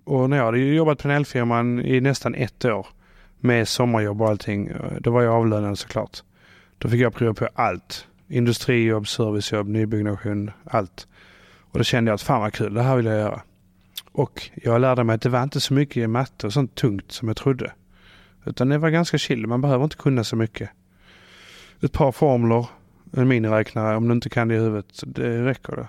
[0.04, 2.86] Och när jag hade jobbat på den elfirman i nästan ett år
[3.40, 4.66] med sommarjobb och allting.
[4.68, 6.22] eh, Då var jag avlönad såklart.
[6.78, 8.06] Då fick jag prova på allt.
[8.28, 11.06] Industrijobb, servicejobb, nybyggnation, allt.
[11.74, 13.42] Och då kände jag att fan vad kul, det här vill jag göra.
[14.12, 17.28] Och jag lärde mig att det var inte så mycket matte och sånt tungt som
[17.28, 17.72] jag trodde.
[18.44, 20.70] Utan det var ganska chill, man behöver inte kunna så mycket.
[21.82, 22.66] Ett par formler,
[23.12, 25.86] en miniräknare om du inte kan det i huvudet, det räcker det.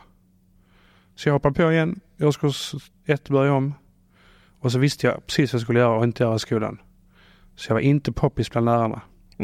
[1.16, 3.74] Så jag hoppade på igen, i årskurs ett började om.
[4.60, 6.82] Och så visste jag precis vad jag skulle göra och inte göra i skolan.
[7.56, 9.02] Så jag var inte poppis bland lärarna.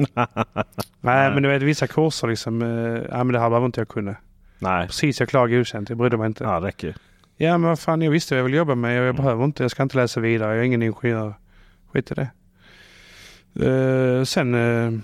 [1.01, 3.87] Nej, men du vet vissa kurser liksom, eh, ja men det här behöver inte jag
[3.87, 4.15] kunna.
[4.61, 6.43] Nej, Precis, jag klarade godkänt, jag brydde mig inte.
[6.43, 6.93] ja, det räcker ju.
[7.37, 9.15] Ja men vad fan, jag visste vad jag vill jobba med och jag Mm.
[9.23, 11.33] behöver inte, jag ska inte läsa vidare, jag är ingen ingenjör.
[11.91, 12.29] Skit i det.
[13.67, 14.99] Eh, sen eh,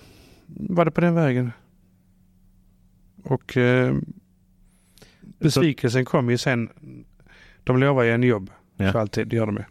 [0.45, 1.51] var det på den vägen.
[3.23, 3.95] Och uh,
[5.21, 6.69] besvikelsen kom ju sen.
[7.63, 8.91] De lovar ju en jobb Ja.
[8.91, 9.63] för alltid, det gör de ju.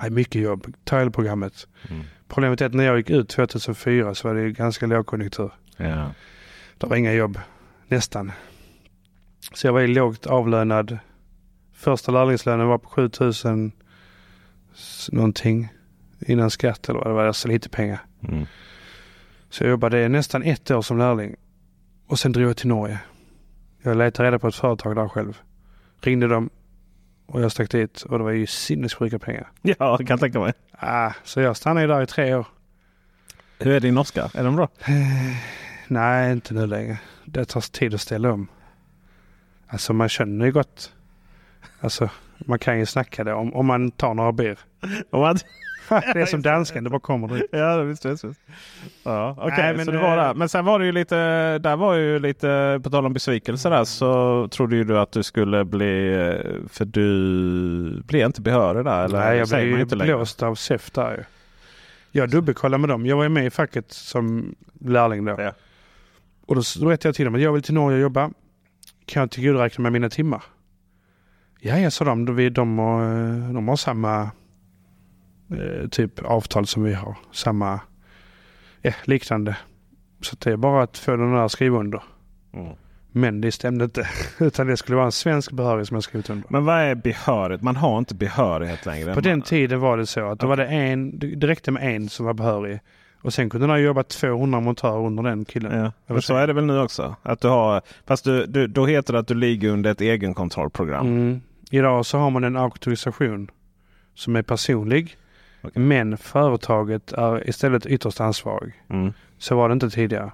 [0.00, 1.66] Det är mycket jobb, Tile-programmet.
[1.90, 2.02] Mm.
[2.28, 5.50] Problemet är att när jag gick ut 2004 så var det ganska lågkonjunktur.
[5.76, 6.10] Ja.
[6.78, 7.38] Det var inga jobb,
[7.88, 8.32] nästan.
[9.52, 10.98] Så jag var ju lågt avlönad.
[11.72, 13.72] Första lärlingslönen var på 7000
[14.74, 15.68] s- någonting
[16.26, 18.00] innan skatt eller vad det var, så lite pengar.
[18.28, 18.46] Mm.
[19.50, 21.36] Så jag jobbade nästan ett år som lärling
[22.06, 22.98] och sen drog jag till Norge.
[23.82, 25.38] Jag letade reda på ett företag där själv.
[26.00, 26.50] Ringde dem
[27.26, 29.50] och jag stack dit och det var ju sinnessjuka pengar.
[29.62, 30.52] ja, jag kan tänka mig.
[30.78, 32.46] Ah, så jag stannade ju där i tre år.
[33.58, 34.30] Hur är din norska?
[34.34, 34.68] Är den bra?
[35.88, 36.98] Nej, inte nu längre.
[37.24, 38.48] Det tar tid att ställa om.
[39.68, 40.92] Alltså man känner ju gott.
[41.80, 44.58] Alltså man kan ju snacka det om, om man tar några bir.
[45.10, 45.36] Man-
[45.88, 47.46] det är som dansken, det bara kommer dit.
[47.52, 48.40] Ja, visst, visst, visst.
[49.02, 50.34] Ja, okej, Nej, men så det var det- där.
[50.34, 51.16] Men sen var det ju lite,
[51.58, 55.22] där var ju lite, på tal om besvikelse där, så trodde ju du att du
[55.22, 59.04] skulle bli, eh, för du blev inte behörig där?
[59.04, 60.16] Eller Nej, jag blev ju inte längre?
[60.16, 61.22] blåst av SEF där ju.
[62.20, 63.06] Jag dubbelkollade med dem.
[63.06, 65.34] Jag var ju med i facket som lärling då.
[65.38, 65.52] Ja.
[66.46, 68.30] Och då berättade jag till dem att jag vill till Norge och jobba.
[69.06, 70.42] Kan jag tillgodoräkna mig mina timmar?
[71.60, 72.24] Ja, jag sa de.
[72.24, 74.30] De, de, har, de har samma
[75.50, 77.16] eh, typ avtal som vi har.
[77.32, 77.80] Samma,
[78.82, 79.56] ja, liknande.
[80.20, 82.02] Så det är bara att få den där skriva under.
[82.52, 82.72] Mm.
[83.12, 84.08] Men det stämde inte.
[84.40, 86.46] Utan det skulle vara en svensk behörighet som jag skrivit under.
[86.48, 87.62] Men vad är behörighet?
[87.62, 89.14] Man har inte behörighet längre.
[89.14, 92.08] På den tiden var det så att då var det en, det räckte med en
[92.08, 92.80] som var behörig.
[93.24, 95.90] Och sen kunde man jobba 200 montörer under den killen.
[96.06, 97.16] Ja, så är det väl nu också?
[97.22, 101.06] Att du har, fast du, du, då heter det att du ligger under ett egenkontrollprogram.
[101.06, 101.40] Mm.
[101.70, 103.50] Idag så har man en auktorisation
[104.14, 105.16] som är personlig.
[105.62, 105.82] Okej.
[105.82, 108.72] Men företaget är istället ytterst ansvarig.
[108.88, 109.12] Mm.
[109.38, 110.32] Så var det inte tidigare.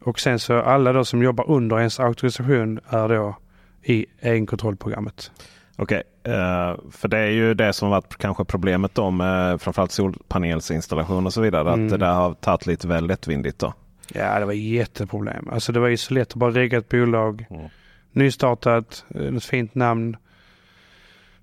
[0.00, 3.36] Och sen så alla då som jobbar under ens auktorisation är då
[3.82, 5.30] i egenkontrollprogrammet.
[5.76, 11.26] Okej, eh, för det är ju det som varit kanske problemet då med framförallt solpanelsinstallation
[11.26, 11.68] och så vidare.
[11.70, 11.88] Att Mm.
[11.88, 13.72] det där har tagit lite väl lättvindigt då.
[14.14, 15.48] Ja, det var jätteproblem.
[15.52, 17.46] Alltså det var ju så lätt att bara regga ett bolag.
[17.50, 17.66] Mm.
[18.12, 20.16] Nystartat, eh, ett fint namn.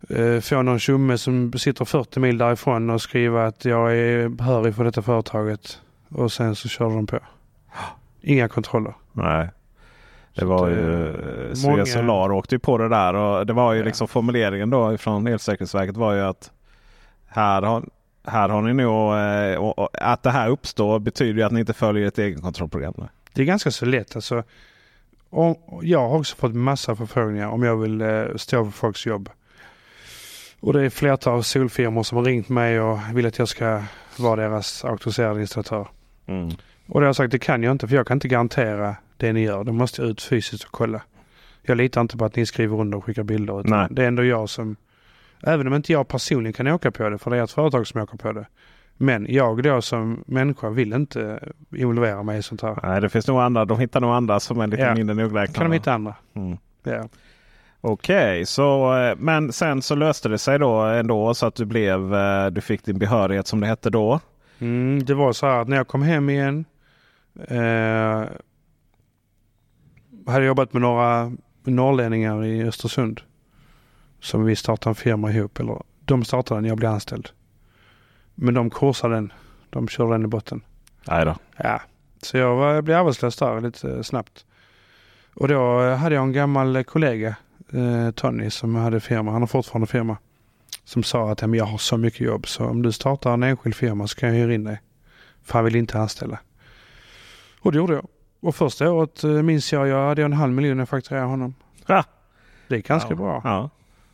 [0.10, 4.76] Eh, Få någon tjomme som sitter 40 mil därifrån och skriva att jag är behörig
[4.76, 5.80] för detta företaget.
[6.10, 7.20] Och sen så kör de på.
[8.22, 8.94] Inga kontroller.
[9.14, 9.50] Nej.
[10.34, 13.74] Det var ju eh, eh, många- Solar åkte ju på det där och det var
[13.74, 13.86] ju Ja.
[13.86, 16.52] liksom formuleringen då från Elsäkerhetsverket var ju att
[17.28, 17.84] här har,
[18.28, 21.60] här har ni nog eh, och, och, att det här uppstår betyder ju att ni
[21.60, 22.94] inte följer ett egenkontrollprogram.
[23.34, 24.16] Det är ganska så lätt.
[24.16, 24.44] Alltså,
[25.30, 29.30] om, jag har också fått massa förfrågningar om jag vill eh, stå för folks jobb.
[30.60, 33.84] Och det är flertal solfirmor som har ringt mig och vill att jag ska
[34.18, 35.88] vara deras auktoriserade installatör.
[36.28, 36.48] Mm.
[36.88, 39.34] Och det har jag sagt, det kan jag inte för jag kan inte garantera det
[39.34, 39.64] ni gör.
[39.64, 41.02] Då måste jag ut fysiskt och kolla.
[41.62, 43.60] Jag litar inte på att ni skriver under och skickar bilder.
[43.60, 43.88] Utan Nej.
[43.92, 44.76] Det är ändå jag som,
[45.44, 48.02] även om inte jag personligen kan åka på det, för det är ett företag som
[48.02, 48.46] åker på det.
[48.98, 51.40] Men jag då som människa vill inte
[51.76, 52.80] involvera mig i sånt här.
[52.84, 53.66] Nej, det finns nog andra.
[53.66, 54.94] De hittar nog andra som är lite Ja.
[54.96, 55.54] mindre nogräknade.
[55.60, 56.16] Kan de hitta andra?
[56.34, 56.58] Mm.
[56.84, 57.04] Ja.
[57.82, 62.14] Okej, så eh, men sen så löste det sig då ändå så att du blev
[62.16, 64.20] eh, du fick din behörighet som det hette då.
[64.60, 66.66] Mm, det var så här att när jag kom hem igen
[67.48, 68.24] eh,
[70.28, 71.32] hade jobbat med några
[71.64, 73.22] norrlänningar i Östersund.
[74.20, 75.60] Som vi startade en firma ihop.
[75.60, 77.30] Eller de startade den, jag blev anställd.
[78.36, 79.34] Men de korsade den.
[79.70, 80.62] De körde den i botten.
[81.08, 81.36] Nej då.
[81.58, 81.82] Ja,
[82.22, 84.46] så jag, var, jag blev arbetslös där lite snabbt.
[85.34, 87.36] Och då eh, hade jag en gammal kollega,
[87.74, 89.32] eh, Tony, som hade firma.
[89.32, 90.18] Han har fortfarande firma.
[90.84, 93.44] Som sa att "Ja, men jag har så mycket jobb så om du startar en
[93.44, 94.82] enskild firma så kan jag hyra in dig.
[95.44, 96.40] För han vill inte anställa.
[97.62, 98.08] Och det gjorde jag.
[98.42, 101.56] Och första året eh, minns jag, jag hade en halv miljon jag fakturerade honom.
[101.86, 102.04] Ja.
[102.68, 103.16] Det är ganska ja.
[103.16, 103.42] bra.
[103.44, 103.70] Ja.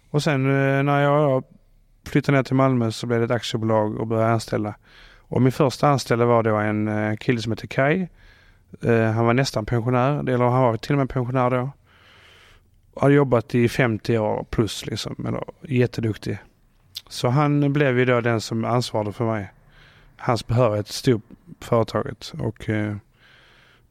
[0.09, 1.43] Och sen eh, när jag
[2.05, 4.75] flyttade ner till Malmö så blev det ett aktiebolag och började anställa.
[5.17, 8.07] Och min första anställda var då en eh, kille som heter Kai.
[9.15, 11.69] Han var nästan pensionär, eller han var till och med pensionär då.
[12.95, 16.37] Har jobbat i 50 år plus liksom, eller jätteduktig.
[17.09, 19.51] Så han blev ju då den som ansvarade för mig.
[20.17, 21.21] Hans behörighet stod
[21.59, 22.69] på företaget och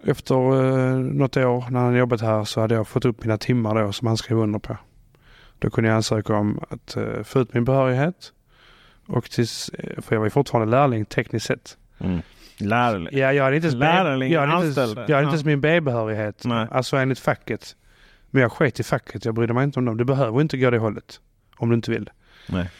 [0.07, 3.75] efter eh, något år när han jobbat här så hade jag fått upp mina timmar
[3.85, 4.77] då som han skrev under på.
[5.59, 8.33] Då kunde jag ansöka om att eh, få ut min behörighet.
[9.07, 11.77] Och tills, eh, för jag var ju fortfarande lärling tekniskt sett.
[11.99, 12.21] Mm.
[12.59, 13.19] Lärling.
[13.19, 15.19] Ja, jag hade inte ens Lärling, jag hade inte, jag hade Ja.
[15.21, 16.43] inte ens min B-behörighet.
[16.47, 17.77] Alltså enligt facket.
[18.31, 19.25] Men jag sket i facket.
[19.25, 19.97] Jag brydde mig inte om dem.
[19.97, 21.21] Du behöver inte gå det hållet.
[21.57, 22.11] Om du inte vill.
[22.49, 22.71] Nej.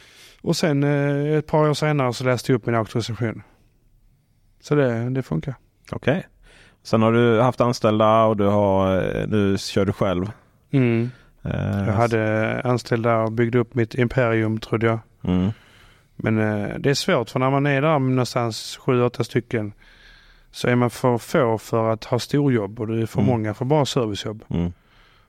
[0.43, 3.43] Och sen eh, ett par år senare så läste jag upp min auktorisation.
[4.61, 5.55] Så det, det funkar.
[5.93, 6.27] Okej.
[6.87, 10.31] Sen har du haft anställda och du har, eh, nu kör du själv.
[10.71, 11.11] Mm.
[11.45, 14.99] Eh, Jag hade anställda och byggde upp mitt imperium trodde jag.
[15.23, 15.51] Mm.
[16.17, 19.73] Men eh, det är svårt för när man är där någonstans sju, åtta stycken
[20.51, 23.31] så är man för få för att ha storjobb och det är för Mm.
[23.31, 24.45] många för bara servicejobb.
[24.49, 24.73] Mm.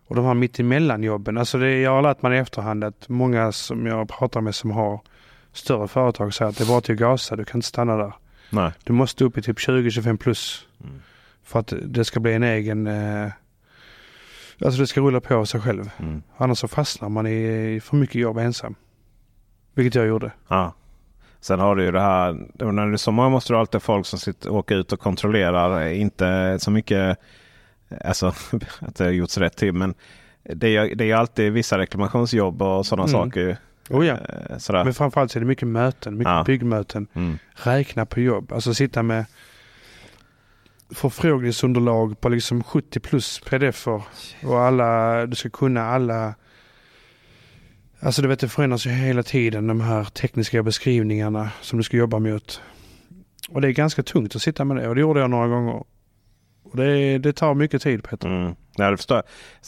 [0.08, 3.86] Och de här mittemellanjobben, alltså det, jag har lärt mig i efterhand att många som
[3.86, 5.00] jag pratar med som har
[5.54, 8.13] större företag säger att det är bara till att gasa, du kan inte stanna där.
[8.50, 8.72] Nej.
[8.84, 11.02] Du måste upp i typ 20-25 plus Mm.
[11.47, 13.27] För att det ska bli en egen, eh,
[14.65, 15.89] alltså det ska rulla på sig själv.
[15.99, 16.21] Mm.
[16.38, 18.75] Annars så fastnar man i, för mycket jobb ensam.
[19.73, 20.31] Vilket jag gjorde.
[20.47, 20.73] Ja.
[21.39, 22.33] Sen har du ju det här,
[22.71, 24.99] när du är så många måste du alltid ha folk som sitter, åker ut och
[24.99, 25.88] kontrollerar.
[25.89, 27.17] Inte så mycket,
[28.05, 28.27] alltså
[28.79, 29.73] att det har gjorts rätt till.
[29.73, 29.93] Men
[30.43, 33.12] det är, det är alltid vissa reklamationsjobb och sådana Mm.
[33.29, 33.57] saker.
[33.89, 34.13] Oh ja.
[34.49, 34.83] Eh, Sådär.
[34.83, 36.43] Men framförallt så är det mycket möten, mycket Ja.
[36.43, 37.07] byggmöten.
[37.13, 37.38] Mm.
[37.55, 39.25] Räkna på jobb, alltså sitta med
[40.89, 44.02] förfrågningsunderlag på liksom 70 plus pdf-er
[44.43, 46.36] och alla, du ska kunna alla
[48.00, 51.97] Alltså du vet det förändras ju hela tiden de här tekniska beskrivningarna som du ska
[51.97, 52.62] jobba mot.
[53.50, 55.84] Och det är ganska tungt att sitta med det och det gjorde jag några gånger.
[56.63, 58.28] Och det, det tar mycket tid Peter.
[58.28, 58.56] Mm.
[58.76, 59.23] Ja, det förstår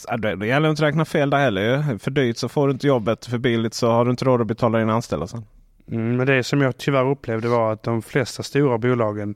[0.08, 0.40] jag.
[0.40, 1.98] Det, gäller inte att räkna fel där heller.
[1.98, 3.26] För dyrt så får du inte jobbet.
[3.26, 5.46] För billigt så har du inte råd att betala din anställda sen.
[5.92, 9.36] Mm, men det som jag tyvärr upplevde var att de flesta stora bolagen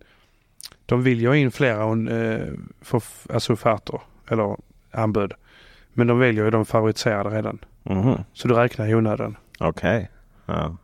[0.86, 2.48] de vill ju ha in flera eh,
[2.82, 3.02] för,
[3.34, 4.58] alltså offerter eller
[4.92, 5.32] anbud.
[5.94, 7.60] Men de väljer ju de favoritiserade redan.
[7.84, 8.24] Mhm.
[8.34, 9.38] Så du räknar i onödan.
[9.60, 10.10] Okej.
[10.46, 10.78] Ja.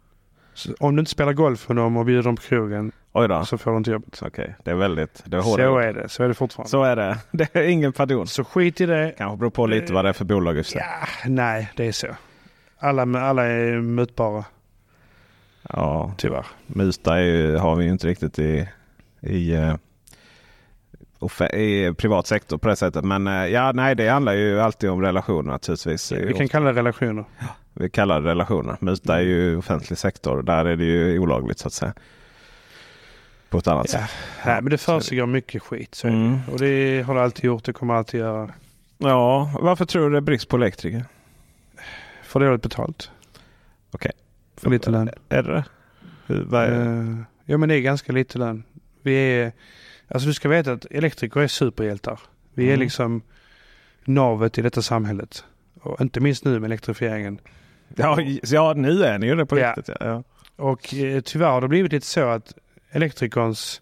[0.53, 3.45] Så om du inte spelar golf med dem och bjuder dem på krogen Oj då.
[3.45, 4.21] så får du inte jobbet.
[4.25, 5.23] Okej, det är väldigt...
[5.25, 5.81] Det är Så hårda ord.
[5.81, 6.09] är det.
[6.09, 6.69] Så är det fortfarande.
[6.69, 7.17] Så är det.
[7.31, 8.27] Det är ingen pardon.
[8.27, 9.13] Så skit i det.
[9.17, 10.81] Kanske beror på lite vad det är för bolag sig.
[10.81, 12.07] Ja, nej, det är så.
[12.79, 14.45] Alla, alla är mutbara,
[15.73, 16.45] Ja, tyvärr.
[16.67, 18.67] muta är har vi ju inte riktigt i,
[19.21, 19.75] i, eh,
[21.53, 23.03] i privat sektor på det sättet.
[23.05, 26.12] Men eh, ja, nej, det handlar ju alltid om relationer naturligtvis.
[26.12, 27.25] Vi kan kalla det relationer.
[27.73, 28.77] Vi kallar det relationer.
[28.79, 30.41] Muta är ju offentlig sektor.
[30.41, 31.93] Där är det ju olagligt så att säga.
[33.49, 33.99] På ett annat Ja.
[33.99, 34.10] sätt.
[34.45, 35.95] Nej, men det försiggår mycket skit.
[35.95, 36.08] Så.
[36.08, 36.39] Mm.
[36.51, 37.63] Och det har det alltid gjort.
[37.63, 38.49] Det kommer alltid göra.
[38.97, 41.05] Ja, varför tror du det är brist på elektriker?
[42.23, 43.12] För dåligt betalt.
[43.91, 44.12] Okej.
[44.58, 45.10] För lite lön.
[45.29, 45.63] Är det det?
[46.27, 48.63] Hur- är- Uh, ja men det är ganska lite lön.
[49.01, 49.51] Vi är,
[50.09, 52.19] alltså du ska veta att elektriker är superhjältar.
[52.53, 52.79] Vi är Mm.
[52.79, 53.21] liksom
[54.05, 55.43] navet i detta samhället.
[55.81, 57.39] Och inte minst nu med elektrifieringen.
[57.95, 59.69] Ja, ja, nu är ni ju det på Ja.
[59.77, 59.95] riktigt.
[59.99, 60.23] Ja.
[60.55, 62.53] Och eh, tyvärr har det blivit lite så att
[62.91, 63.81] elektrikerns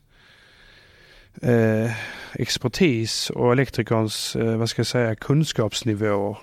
[1.41, 1.91] eh,
[2.33, 6.37] expertis och elektrikerns, eh, vad ska jag säga, kunskapsnivåer.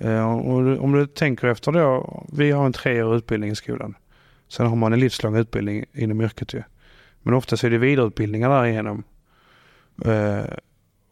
[0.00, 3.94] Eh, och om du tänker efter då, vi har en treårig utbildning i skolan.
[4.48, 6.62] Sen har man en livslång utbildning inom yrket ju.
[7.22, 9.04] Men ofta så är det vidareutbildningar därigenom.
[10.04, 10.44] Eh,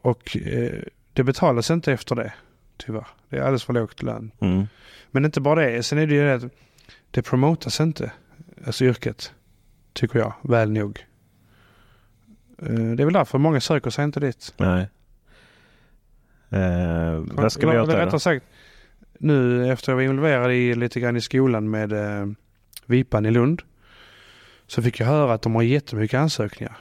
[0.01, 2.33] och eh, det betalas inte efter det,
[2.77, 3.07] tyvärr.
[3.29, 4.31] Det är alldeles för lågt lön.
[4.41, 4.67] Mm.
[5.11, 5.83] Men inte bara det.
[5.83, 6.45] Sen är det ju det att
[7.11, 8.13] det promotas inte.
[8.67, 9.33] Alltså yrket.
[9.93, 10.33] Tycker jag.
[10.43, 11.07] Väl nog.
[12.63, 14.55] Eh, Det är väl därför många söker sig inte dit.
[14.57, 14.89] Nej.
[16.51, 18.07] Eh, vad ska vi göra eller då?
[18.07, 18.45] Rättare sagt.
[19.19, 22.27] Nu efter jag var involverad i, lite grann i skolan med eh,
[22.87, 23.63] Vipan i Lund.
[24.67, 26.77] Så fick jag höra att de har jättemycket ansökningar.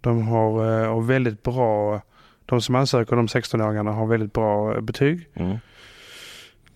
[0.00, 2.00] De har eh, och väldigt bra.
[2.46, 5.28] De som ansöker, de 16-åringarna, har väldigt bra eh, betyg.
[5.34, 5.58] Mm.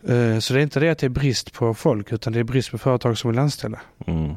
[0.08, 2.44] Eh, Så det är inte det att det är brist på folk utan det är
[2.44, 3.80] brist på företag som vill anställa.
[4.06, 4.34] Mm.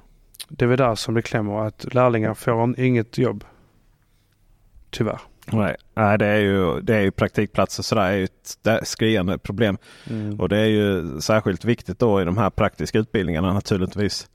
[0.50, 3.44] Det är väl där som det klämmer att lärlingar får inget jobb.
[4.90, 5.20] Tyvärr.
[5.46, 9.38] Nej, Nej det, är ju, det är ju praktikplatser så det är ju ett skriande
[9.38, 9.78] problem.
[10.40, 14.30] Och det är ju särskilt viktigt då i de här praktiska utbildningarna naturligtvis.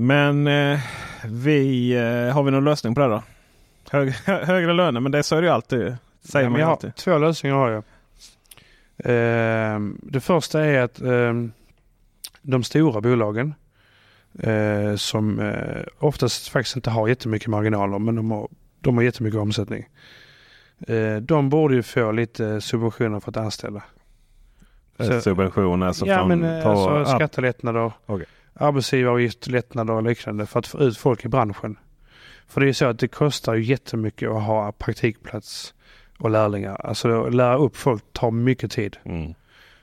[0.00, 0.80] Men eh,
[1.24, 3.22] vi, eh, har vi någon lösning på det då?
[3.90, 5.96] Hög, hö- högre löner, men det så är det ju alltid.
[6.20, 6.90] Säger Ja, man alltid.
[6.90, 7.84] har, två lösningar har jag.
[9.04, 11.52] Ehm, det första är att ehm,
[12.42, 13.54] de stora bolagen
[14.42, 18.48] eh, som eh, oftast faktiskt inte har jättemycket marginaler men de har,
[18.80, 19.88] de har jättemycket omsättning.
[20.88, 23.82] Eh, de borde ju få lite subventioner för att anställa.
[25.00, 27.92] Så- Subventioner alltså ja från, men eh, på, alltså ja, skattelättnader,
[28.54, 28.66] Okej.
[28.66, 31.76] arbetsgivaravgiftlättnader och liknande för att få ut folk i branschen.
[32.46, 35.74] För det är ju så att det kostar ju jättemycket att ha praktikplats
[36.18, 36.86] och lärlingar.
[36.86, 38.96] Alltså att lära upp folk tar mycket tid.
[39.04, 39.34] mm.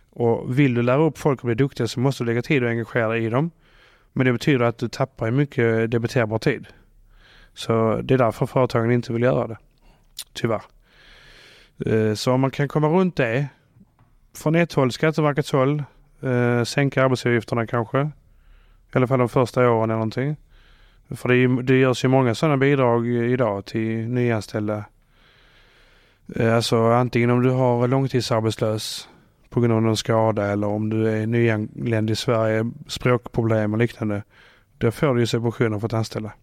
[0.10, 2.70] Och vill du lära upp folk och bli duktiga så måste du lägga tid och
[2.70, 3.52] engagera dig i dem.
[4.14, 6.68] Men det betyder att du tappar mycket debiterbar tid.
[7.54, 9.58] Så det är därför företagen inte vill göra det.
[10.34, 10.62] Tyvärr.
[11.86, 13.48] Eh, Så om man kan komma runt det
[14.36, 15.84] från ett håll, Skatteverkets håll,
[16.22, 18.12] eh, sänka arbetsgivaravgifterna kanske.
[18.94, 20.36] I alla fall de första åren eller någonting.
[21.10, 24.84] För det, är, det görs ju många sådana bidrag idag till nyanställda.
[26.36, 29.10] Eh, Alltså antingen om du har långtidsarbetslös
[29.50, 34.24] på grund av någon skada eller om du är nyanländ i Sverige, språkproblem och liknande.
[34.78, 36.34] Då får du ju subventioner för att anställa.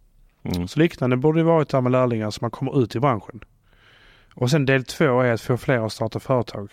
[0.42, 0.68] Mm.
[0.68, 3.44] Så liknande borde det varit där med lärlingar så man kommer ut i branschen.
[4.34, 6.70] Och sen del två är att få fler att starta företag.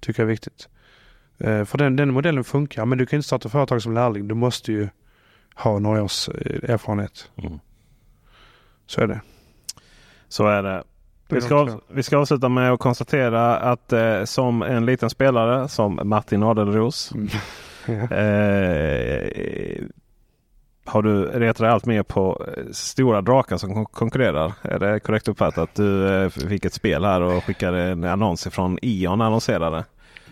[0.00, 0.68] Tycker jag är viktigt.
[1.38, 4.28] Eh, För den, den modellen funkar men du kan inte starta företag som lärling.
[4.28, 4.88] Du måste ju
[5.54, 7.30] ha några års eh, erfarenhet.
[7.42, 7.58] Mm.
[8.86, 9.20] Så är det.
[10.28, 10.82] Så är det.
[11.28, 16.00] Vi ska, vi ska avsluta med att konstatera att eh, som en liten spelare som
[16.04, 17.28] Martin Adelros Mm.
[17.88, 18.16] Ja.
[18.16, 19.82] eh,
[20.84, 24.52] har du retat dig allt mer på eh, stora drakar som kon- konkurrerar.
[24.62, 28.46] Är det korrekt uppfattat att du eh, fick ett spel här och skickade en annons
[28.46, 29.84] ifrån Ion annonserade?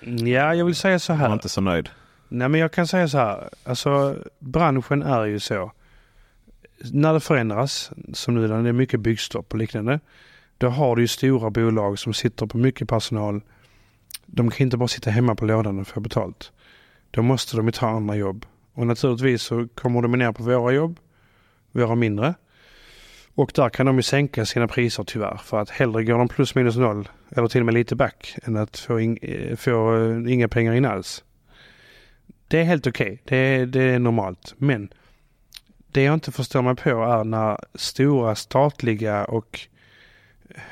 [0.06, 1.32] Ja, jag vill säga så Jag var här.
[1.34, 1.88] inte så nöjd.
[2.28, 3.48] Nej men jag kan säga så här.
[3.64, 5.72] Alltså branschen är ju så.
[6.92, 10.00] När det förändras, som nu när det är mycket byggstopp och liknande.
[10.58, 13.40] Då har du ju stora bolag som sitter på mycket personal.
[14.26, 16.52] De kan inte bara sitta hemma på lådan och få betalt.
[17.10, 18.46] Då måste de ju ta andra jobb.
[18.74, 20.98] Och naturligtvis så kommer de ner på våra jobb.
[21.72, 22.34] Våra mindre.
[23.34, 25.36] Och där kan de ju sänka sina priser tyvärr.
[25.44, 27.08] För att hellre går de plus minus noll.
[27.36, 28.36] Eller till och med lite back.
[28.44, 31.24] Än att få, in, eh, få eh, inga pengar in alls.
[32.48, 33.22] Det är helt okej.
[33.24, 34.54] Det, är- det är normalt.
[34.58, 34.88] Men
[35.92, 39.60] det jag inte förstår mig på är när stora statliga och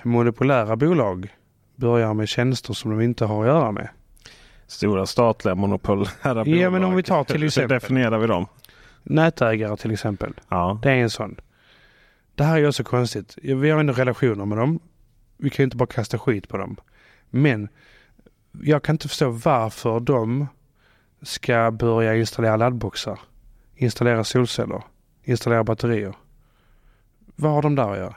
[0.03, 1.29] monopolära bolag
[1.77, 3.89] börjar med tjänster som de inte har att göra med.
[4.67, 6.05] Stora statliga monopolära
[6.45, 6.49] bolag.
[6.49, 8.47] Ja men om vi tar till Hur exempel definierar vi dem?
[9.03, 10.33] nätägare till exempel.
[10.49, 10.79] Ja.
[10.83, 11.37] Det är en sån.
[12.35, 13.39] Det här är ju också konstigt.
[13.43, 14.81] Vi har ändå relationer med dem.
[15.37, 16.77] Vi kan ju inte bara kasta skit på dem.
[17.31, 17.69] Men
[18.63, 20.47] jag kan inte förstå varför de
[21.23, 23.21] ska börja installera laddboxar,
[23.75, 24.83] installera solceller,
[25.23, 26.15] installera batterier.
[27.37, 28.15] Vad har de där att göra?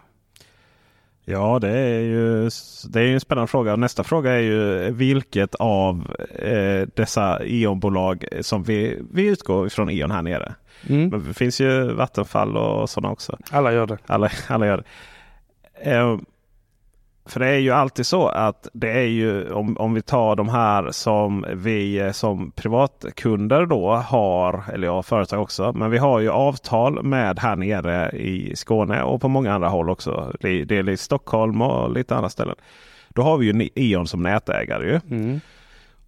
[1.26, 2.50] Ja, det är ju
[2.90, 3.76] det är en spännande fråga.
[3.76, 10.12] Nästa fråga är ju vilket av eh, dessa E.ON-bolag som vi, vi utgår ifrån E.ON
[10.12, 10.56] här nere.
[10.90, 11.10] Mm.
[11.10, 13.38] Men det finns ju Vattenfall och sådana också.
[13.52, 13.98] Alla gör det.
[14.06, 15.92] Alla, alla gör det.
[15.92, 16.18] Eh,
[17.26, 20.50] för det är ju alltid så att det är ju om, om vi tar de
[20.50, 25.74] här som vi eh, som privatkunder då har, eller ja företag också.
[25.76, 29.90] Men vi har ju avtal med här nere i Skåne och på många andra håll
[29.90, 30.34] också.
[30.40, 32.56] Det är i Stockholm och lite andra ställen.
[33.10, 35.00] Då har vi ju E.ON som nätägare ju.
[35.10, 35.40] Mm.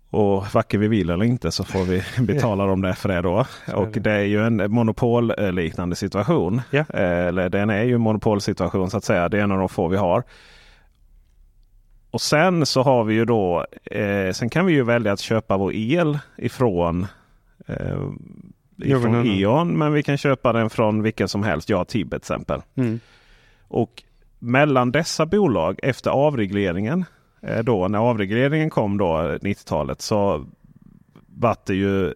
[0.10, 3.46] Och varken vi vill eller inte så får vi betala dem det för det då.
[3.76, 4.12] Och det.
[4.12, 6.62] är ju en monopolliknande situation.
[6.72, 9.30] Eh, Eller den är ju en monopolsituation så att säga.
[9.30, 10.24] Det är en av de få vi har.
[12.12, 13.66] Och sen så har vi ju då.
[13.86, 17.08] Eh, sen kan vi ju välja att köpa vår el ifrån
[17.68, 17.76] eh,
[18.84, 19.26] ifrån.
[19.28, 19.78] E.ON.
[19.78, 21.70] Men vi kan köpa den från vilken som helst.
[21.70, 22.62] Ja, Tibet till exempel.
[22.76, 23.00] Mm.
[23.68, 24.04] Och
[24.40, 27.06] mellan dessa bolag efter avregleringen.
[27.42, 29.06] eh, Då, när avregleringen kom då
[29.42, 30.46] 90-talet så
[31.28, 32.14] var det ju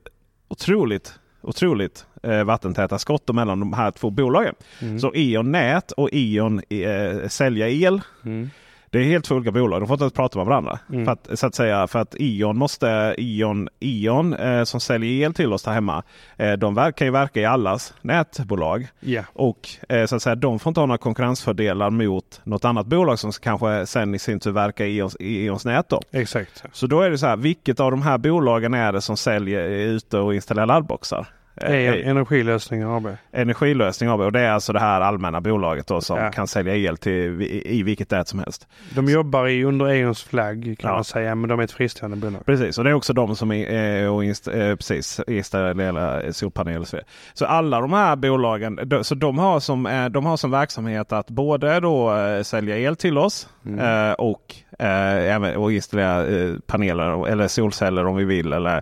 [0.47, 4.55] otroligt, otroligt eh, vattentäta skott mellan de här två bolagen.
[4.81, 4.99] Mm.
[4.99, 8.01] Så E.ON Nät och E.ON eh, Sälja El.
[8.25, 8.49] Mm.
[8.91, 9.81] Det är helt två olika bolag.
[9.81, 10.79] De får inte ens prata med varandra.
[10.89, 11.05] Mm.
[11.05, 15.33] För, att, så att säga, för att E.ON måste, E.ON, E.ON eh, som säljer el
[15.33, 16.03] till oss där hemma.
[16.37, 18.87] Eh, de verkar, kan ju verka i allas nätbolag.
[18.99, 19.23] Ja.
[19.33, 23.19] Och eh, så att säga, de får inte ha några konkurrensfördelar mot något annat bolag
[23.19, 25.89] som kanske sen i sin tur verkar i Eons, i Eons nät.
[25.89, 26.01] Då.
[26.11, 26.63] Exakt.
[26.71, 29.69] Så då är det så här, vilket av de här bolagen är det som säljer
[29.69, 31.27] ute och installerar laddboxar?
[31.55, 33.07] Det är Eh, Energilösningar AB.
[33.31, 36.31] Energilösning AB och det är alltså det här allmänna bolaget då som Ja.
[36.31, 38.67] kan sälja el till i, i vilket nät som helst.
[38.95, 40.95] De jobbar i, under E.ONs flagg kan Ja.
[40.95, 42.45] man säga, men de är ett fristående bolag.
[42.45, 46.97] Precis, och det är också de som är, och inst, eh, precis, installerar solpaneler så.
[47.33, 51.11] Så alla de här bolagen, de, så de har, som, eh, de har som verksamhet
[51.11, 53.79] att både då eh, sälja el till oss Mm.
[54.09, 58.53] eh, och, eh, och installera eh, paneler eller solceller om vi vill.
[58.53, 58.81] Eller,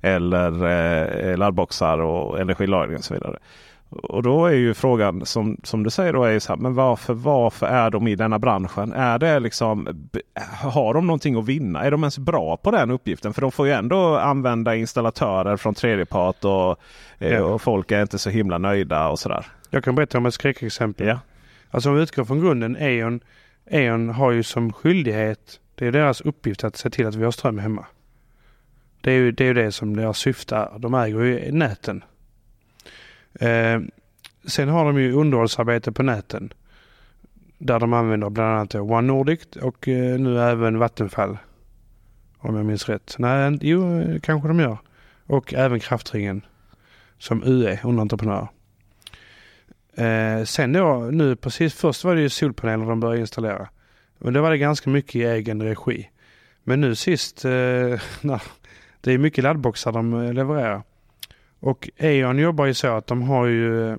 [0.00, 0.64] eller
[1.30, 3.38] eh, laddboxar och energilagring och så vidare.
[3.90, 6.74] Och då är ju frågan som, som du säger då är ju så här, men
[6.74, 8.92] varför, varför är de i denna branschen?
[8.92, 9.88] Är det liksom,
[10.62, 11.84] har de någonting att vinna?
[11.84, 13.34] Är de ens bra på den uppgiften?
[13.34, 16.76] För de får ju ändå använda installatörer från tredjepart och,
[17.18, 17.42] eh, Ja.
[17.44, 19.46] och folk är inte så himla nöjda och sådär.
[19.70, 21.06] Jag kan berätta om ett skräckexempel.
[21.06, 21.18] Ja.
[21.70, 23.20] Alltså om vi utgår från grunden, E.ON,
[23.70, 27.30] E.ON har ju som skyldighet, det är deras uppgift att se till att vi har
[27.30, 27.86] ström hemma.
[29.00, 30.78] Det är ju det, är det som deras syfte är.
[30.78, 32.04] De äger ju näten.
[33.34, 33.80] Eh,
[34.46, 36.52] sen har de ju underhållsarbete på näten.
[37.58, 41.38] Där de använder bland annat One Nordic och eh, nu även Vattenfall.
[42.38, 43.14] Om jag minns rätt.
[43.18, 44.78] Nej, jo, kanske de gör.
[45.26, 46.42] Och även Kraftringen
[47.18, 48.48] som UE, underentreprenör.
[49.94, 53.68] Eh, sen då, nu precis först var det ju solpaneler de började installera.
[54.18, 56.10] Men då var det ganska mycket i egen regi.
[56.64, 57.50] Men nu sist, eh,
[58.20, 58.42] när,
[59.00, 60.82] det är mycket laddboxar de eh, levererar.
[61.60, 63.96] Och E.ON jobbar ju så att de har ju eh,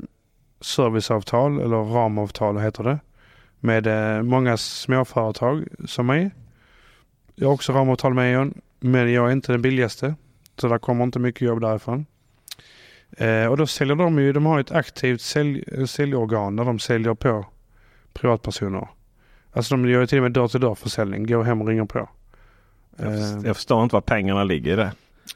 [0.62, 3.00] serviceavtal, eller ramavtal heter det,
[3.60, 6.32] med eh, många småföretag som är.
[7.36, 10.16] Jag har också ramavtal med E.ON, men jag är inte den billigaste.
[10.58, 12.06] Så där kommer inte mycket jobb därifrån.
[13.18, 17.14] Eh, och då säljer de ju, de har ett aktivt sälj, säljorgan där de säljer
[17.14, 17.46] på
[18.14, 18.88] privatpersoner.
[19.52, 21.86] Alltså de gör ju till och med dörr till dörr försäljning, går hem och ringer
[21.86, 22.10] på.
[22.98, 24.92] Jag, Eh, först- jag förstår inte var pengarna ligger i det.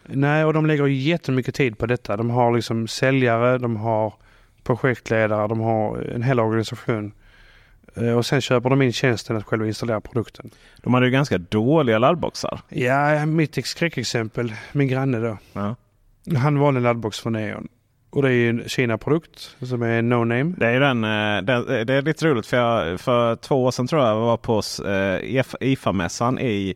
[0.05, 2.17] Nej, och de lägger jättemycket tid på detta.
[2.17, 4.13] De har liksom säljare, de har
[4.63, 7.11] projektledare, de har en hel organisation.
[7.95, 10.49] Eh, Och sen köper de in tjänsten att själva installera produkten.
[10.83, 12.59] De hade ju ganska dåliga laddboxar.
[12.69, 15.37] Ja, mitt skräckexempel, min granne då.
[15.53, 15.75] Ja.
[16.37, 17.67] Han valde en laddbox från E.ON.
[18.09, 20.53] Och det är ju en Kina-produkt som är no name.
[20.57, 21.41] Det är den, eh,
[21.85, 25.43] det är lite roligt för jag, för två år sedan tror jag var på eh,
[25.59, 26.75] IFA-mässan i,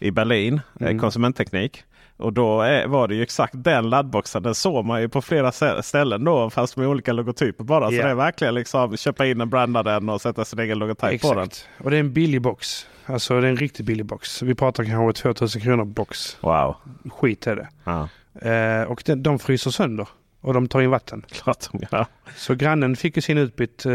[0.00, 0.98] i Berlin, eh, Mm.
[0.98, 1.84] konsumentteknik.
[2.16, 4.42] Och då är, var det ju exakt den laddboxen.
[4.42, 7.88] Den såg man ju på flera stä- ställen då fast med olika logotyper bara.
[7.88, 8.04] Så Ja.
[8.04, 11.34] det är verkligen liksom köpa in den, branda den och sätta sin egen logotyp på
[11.34, 11.44] den.
[11.44, 11.68] Exakt.
[11.78, 12.86] Och det är en billig box.
[13.06, 14.42] Alltså det är en riktigt billig box.
[14.42, 16.36] Vi pratar kanske 2000 kronor box.
[16.40, 16.76] Wow.
[17.10, 17.68] Skit är det.
[17.84, 18.08] Ja,
[18.42, 20.08] Eh, och den, de fryser sönder.
[20.40, 21.24] Och de tar in vatten.
[21.30, 22.06] klart de gör.
[22.36, 23.92] Så grannen fick ju sin utbytt eh,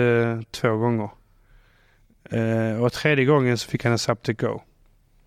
[0.51, 1.09] två gånger.
[2.29, 4.61] Eh, och tredje gången så fick han en Zaptec Go.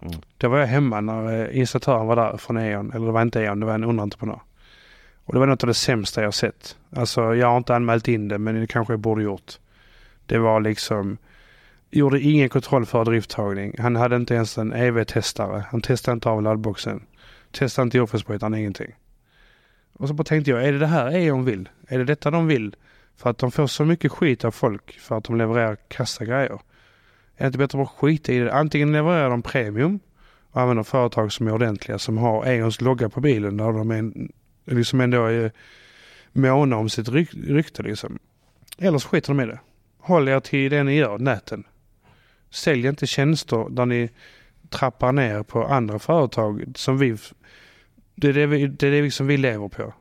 [0.01, 0.14] Mm.
[0.36, 2.92] Då var jag hemma när eh, instruktören installatören var där från E.ON.
[2.94, 4.40] Eller det var inte E.ON, det var en underentreprenör.
[5.24, 6.76] Och det var något av det sämsta jag sett.
[6.96, 9.59] Alltså jag har inte anmält in det men det kanske jag borde gjort.
[10.26, 11.18] Det var liksom
[11.90, 13.74] Gjorde ingen kontroll för drifttagning.
[13.78, 15.64] Han hade inte ens en EV-testare.
[15.70, 17.03] Han testade inte av laddboxen.
[17.51, 18.94] Testade inte jordfelsbrytaren, ingenting.
[19.92, 21.68] Och så bara tänkte jag, är det det här E.ON vill?
[21.88, 22.76] Är det detta de vill?
[23.16, 26.59] För att de får så mycket skit av folk för att de levererar kassa grejer.
[27.39, 28.55] Är det inte bättre att skita i det?
[28.55, 30.01] Antingen levererar de premium
[30.51, 34.12] och använder företag som är ordentliga som har E.ONs logga på bilen där de är,
[34.74, 35.53] liksom ändå är
[36.32, 38.18] måna om sitt ryk, rykte liksom.
[38.78, 39.61] Eller så skiter de i det.
[39.99, 41.64] Håll er till det ni gör, näten.
[42.51, 44.11] Sälj inte tjänster där ni
[44.68, 47.16] trappar ner på andra företag som vi...
[48.14, 49.95] Det är det vi, det är det liksom vi lever på.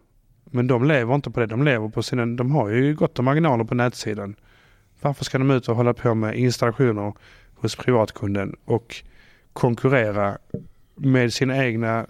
[0.46, 1.46] Men de lever inte på det.
[1.46, 2.26] De lever på sina...
[2.26, 4.36] De har ju gott om marginaler på nätsidan.
[5.02, 7.14] Varför ska de ut och hålla på med installationer
[7.56, 8.95] hos privatkunden och
[9.54, 10.38] konkurrera
[10.95, 12.06] med sina egna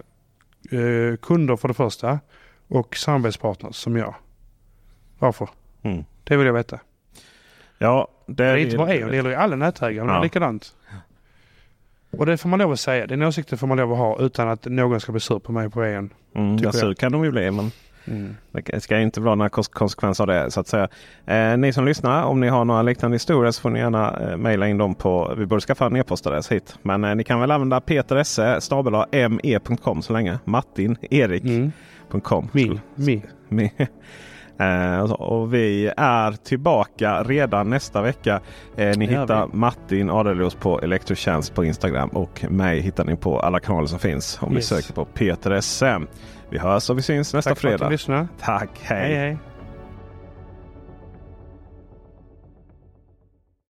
[0.72, 2.20] eh, kunder för det första
[2.68, 4.16] och samarbetspartners som jag.
[5.20, 5.50] Varför?
[5.82, 6.04] Mm.
[6.24, 6.80] Det vill jag veta.
[7.78, 10.08] Ja, det, Det är inte bara E.ON, det gäller ju alla nätägare.
[10.08, 10.24] Ja.
[10.24, 10.76] Likadant.
[12.12, 13.08] Och det får man lov att säga.
[13.08, 15.70] Den åsikten får man lov att ha utan att någon ska bli sur på mig
[15.70, 16.10] på E.ON.
[16.36, 17.52] Mm, ja, så kan de ju bli.
[17.52, 17.72] Men
[18.08, 18.36] Mm.
[18.52, 20.88] det ska inte vara några kons- konsekvenser av det så att säga.
[21.26, 24.38] Eh, ni som lyssnar, om ni har några liknande historier så får ni gärna eh,
[24.38, 26.76] mejla in dem på, vi borde skaffa en e-postadress hit.
[26.82, 28.60] Men eh, ni kan väl använda peteresse
[29.30, 30.40] me.com så länge.
[30.46, 32.50] Martin Erik.com.
[32.54, 32.70] Mm.
[32.74, 32.82] Mi.
[32.96, 33.22] Mi.
[33.50, 33.72] Mi.
[34.60, 38.42] Eh, och vi är tillbaka redan nästa vecka.
[38.78, 43.60] Eh, ni hittar Martin Adelius på Elektrotjänst på Instagram och mig hittar ni på alla
[43.60, 44.72] kanaler som finns om Yes.
[44.72, 46.04] ni söker på Peter SM.
[46.50, 47.86] Vi hörs och vi syns nästa Tack för att fredag.
[47.86, 48.28] du lyssnade.
[48.42, 49.38] Tack, Hej hej.